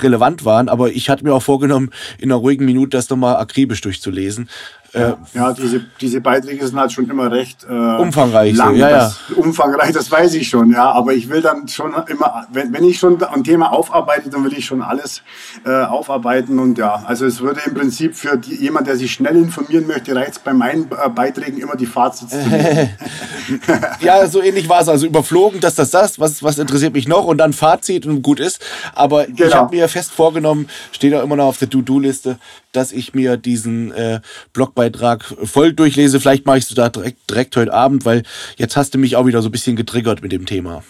[0.02, 0.68] relevant waren.
[0.68, 4.48] Aber ich hatte mir auch vorgenommen, in einer ruhigen Minute das nochmal akribisch durchzulesen.
[4.92, 8.56] Ja, ja, diese, diese Beiträge sind halt schon immer recht äh, umfangreich.
[8.56, 9.36] Lang, ja, das, ja.
[9.36, 10.90] Umfangreich, das weiß ich schon, ja.
[10.92, 14.52] Aber ich will dann schon immer, wenn, wenn ich schon ein Thema aufarbeite, dann will
[14.54, 15.22] ich schon alles
[15.64, 16.58] äh, aufarbeiten.
[16.58, 20.14] Und ja, also es würde im Prinzip für die, jemand, der sich schnell informieren möchte,
[20.14, 22.36] reicht bei meinen äh, Beiträgen immer die Fazit zu
[24.00, 24.88] Ja, so ähnlich war es.
[24.88, 28.40] Also überflogen, dass das das, was, was interessiert mich noch und dann Fazit und gut
[28.40, 28.60] ist.
[28.94, 29.48] Aber genau.
[29.48, 32.38] ich habe mir fest vorgenommen, steht auch immer noch auf der To-Do-Liste,
[32.72, 34.20] dass ich mir diesen äh,
[34.76, 36.20] Blogbeitrag voll durchlese.
[36.20, 38.22] Vielleicht mache ich es da direkt, direkt heute Abend, weil
[38.56, 40.82] jetzt hast du mich auch wieder so ein bisschen getriggert mit dem Thema.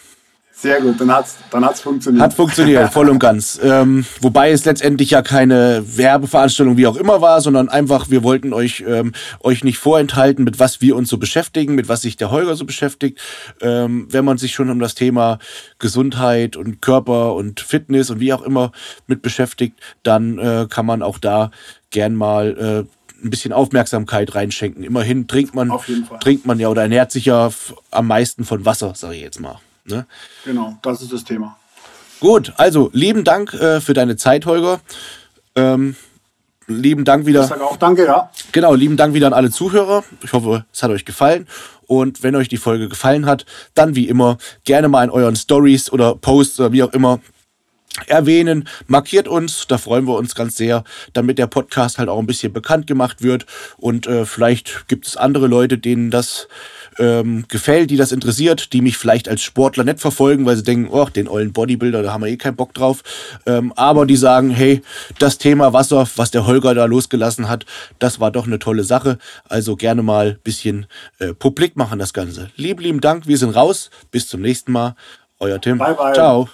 [0.59, 2.23] Sehr gut, dann hat's, dann hat's funktioniert.
[2.23, 3.61] Hat funktioniert, voll und ganz.
[3.67, 8.53] Ähm, wobei es letztendlich ja keine Werbeveranstaltung wie auch immer war, sondern einfach, wir wollten
[8.53, 12.31] euch, ähm, euch nicht vorenthalten, mit was wir uns so beschäftigen, mit was sich der
[12.31, 13.21] Holger so beschäftigt.
[13.61, 15.39] Ähm, wenn man sich schon um das Thema
[15.79, 18.73] Gesundheit und Körper und Fitness und wie auch immer
[19.07, 21.51] mit beschäftigt, dann äh, kann man auch da
[21.91, 24.85] gern mal äh, ein bisschen Aufmerksamkeit reinschenken.
[24.85, 25.73] Immerhin trinkt man,
[26.21, 27.51] trinkt man ja oder ernährt sich ja
[27.91, 29.59] am meisten von Wasser, sage ich jetzt mal.
[29.85, 30.07] Ne?
[30.45, 31.57] Genau, das ist das Thema.
[32.21, 34.81] Gut, also lieben Dank äh, für deine Zeit, Holger.
[35.55, 35.97] Ähm,
[36.67, 37.43] lieben Dank wieder.
[37.43, 38.31] Ich sage auch danke, ja.
[38.53, 40.03] Genau, lieben Dank wieder an alle Zuhörer.
[40.23, 41.47] Ich hoffe, es hat euch gefallen.
[41.87, 45.93] Und wenn euch die Folge gefallen hat, dann wie immer gerne mal in euren Stories
[45.93, 47.21] oder Posts oder wie auch immer
[48.07, 52.27] erwähnen, markiert uns, da freuen wir uns ganz sehr, damit der Podcast halt auch ein
[52.27, 56.49] bisschen bekannt gemacht wird und äh, vielleicht gibt es andere Leute, denen das
[56.99, 60.89] ähm, gefällt, die das interessiert, die mich vielleicht als Sportler nicht verfolgen, weil sie denken,
[60.91, 63.03] oh, den ollen Bodybuilder, da haben wir eh keinen Bock drauf.
[63.47, 64.83] Ähm, aber die sagen, hey,
[65.19, 67.67] das Thema Wasser, was der Holger da losgelassen hat,
[67.99, 69.19] das war doch eine tolle Sache.
[69.49, 70.87] Also gerne mal ein bisschen
[71.19, 72.51] äh, publik machen das Ganze.
[72.57, 73.91] Lieben, lieben Dank, wir sind raus.
[74.11, 74.95] Bis zum nächsten Mal.
[75.39, 75.79] Euer Tim.
[75.79, 76.15] Bye, bye.
[76.15, 76.49] Ciao.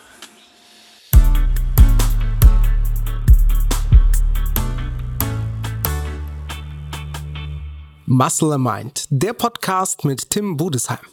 [8.07, 11.12] Muscle Mind, der Podcast mit Tim Budesheim.